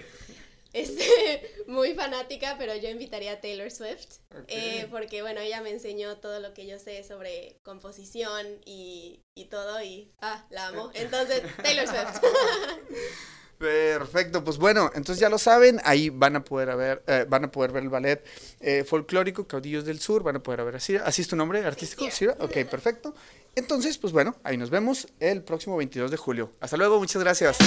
este, 0.73 1.63
muy 1.67 1.93
fanática, 1.93 2.55
pero 2.57 2.75
yo 2.75 2.89
invitaría 2.89 3.33
a 3.33 3.41
Taylor 3.41 3.71
Swift, 3.71 4.19
eh, 4.47 4.87
porque 4.91 5.21
bueno, 5.21 5.39
ella 5.41 5.61
me 5.61 5.71
enseñó 5.71 6.17
todo 6.17 6.39
lo 6.39 6.53
que 6.53 6.67
yo 6.67 6.79
sé 6.79 7.03
sobre 7.03 7.59
composición 7.63 8.45
y, 8.65 9.23
y 9.35 9.45
todo, 9.45 9.81
y 9.81 10.11
ah, 10.21 10.45
la 10.49 10.67
amo. 10.67 10.91
Entonces, 10.93 11.41
Taylor 11.61 11.87
Swift. 11.87 12.21
Perfecto, 13.57 14.43
pues 14.43 14.57
bueno, 14.57 14.91
entonces 14.93 15.19
ya 15.19 15.29
lo 15.29 15.39
saben, 15.39 15.81
ahí 15.83 16.09
van 16.09 16.35
a 16.35 16.43
poder 16.43 16.75
ver, 16.75 17.03
eh, 17.07 17.25
van 17.27 17.45
a 17.45 17.51
poder 17.51 17.71
ver 17.71 17.83
el 17.83 17.89
ballet 17.89 18.23
eh, 18.59 18.83
folclórico 18.83 19.47
Caudillos 19.47 19.83
del 19.83 19.99
Sur, 19.99 20.21
van 20.21 20.35
a 20.35 20.43
poder 20.43 20.63
ver 20.63 20.75
así, 20.75 20.95
así 20.95 21.23
es 21.23 21.27
tu 21.27 21.35
nombre 21.35 21.65
artístico. 21.65 22.05
Cira? 22.11 22.37
Ok, 22.39 22.65
perfecto. 22.69 23.15
Entonces, 23.55 23.97
pues 23.97 24.13
bueno, 24.13 24.35
ahí 24.43 24.57
nos 24.57 24.69
vemos 24.69 25.07
el 25.19 25.41
próximo 25.41 25.75
22 25.77 26.11
de 26.11 26.17
julio. 26.17 26.51
Hasta 26.59 26.77
luego, 26.77 26.99
muchas 26.99 27.23
gracias. 27.23 27.57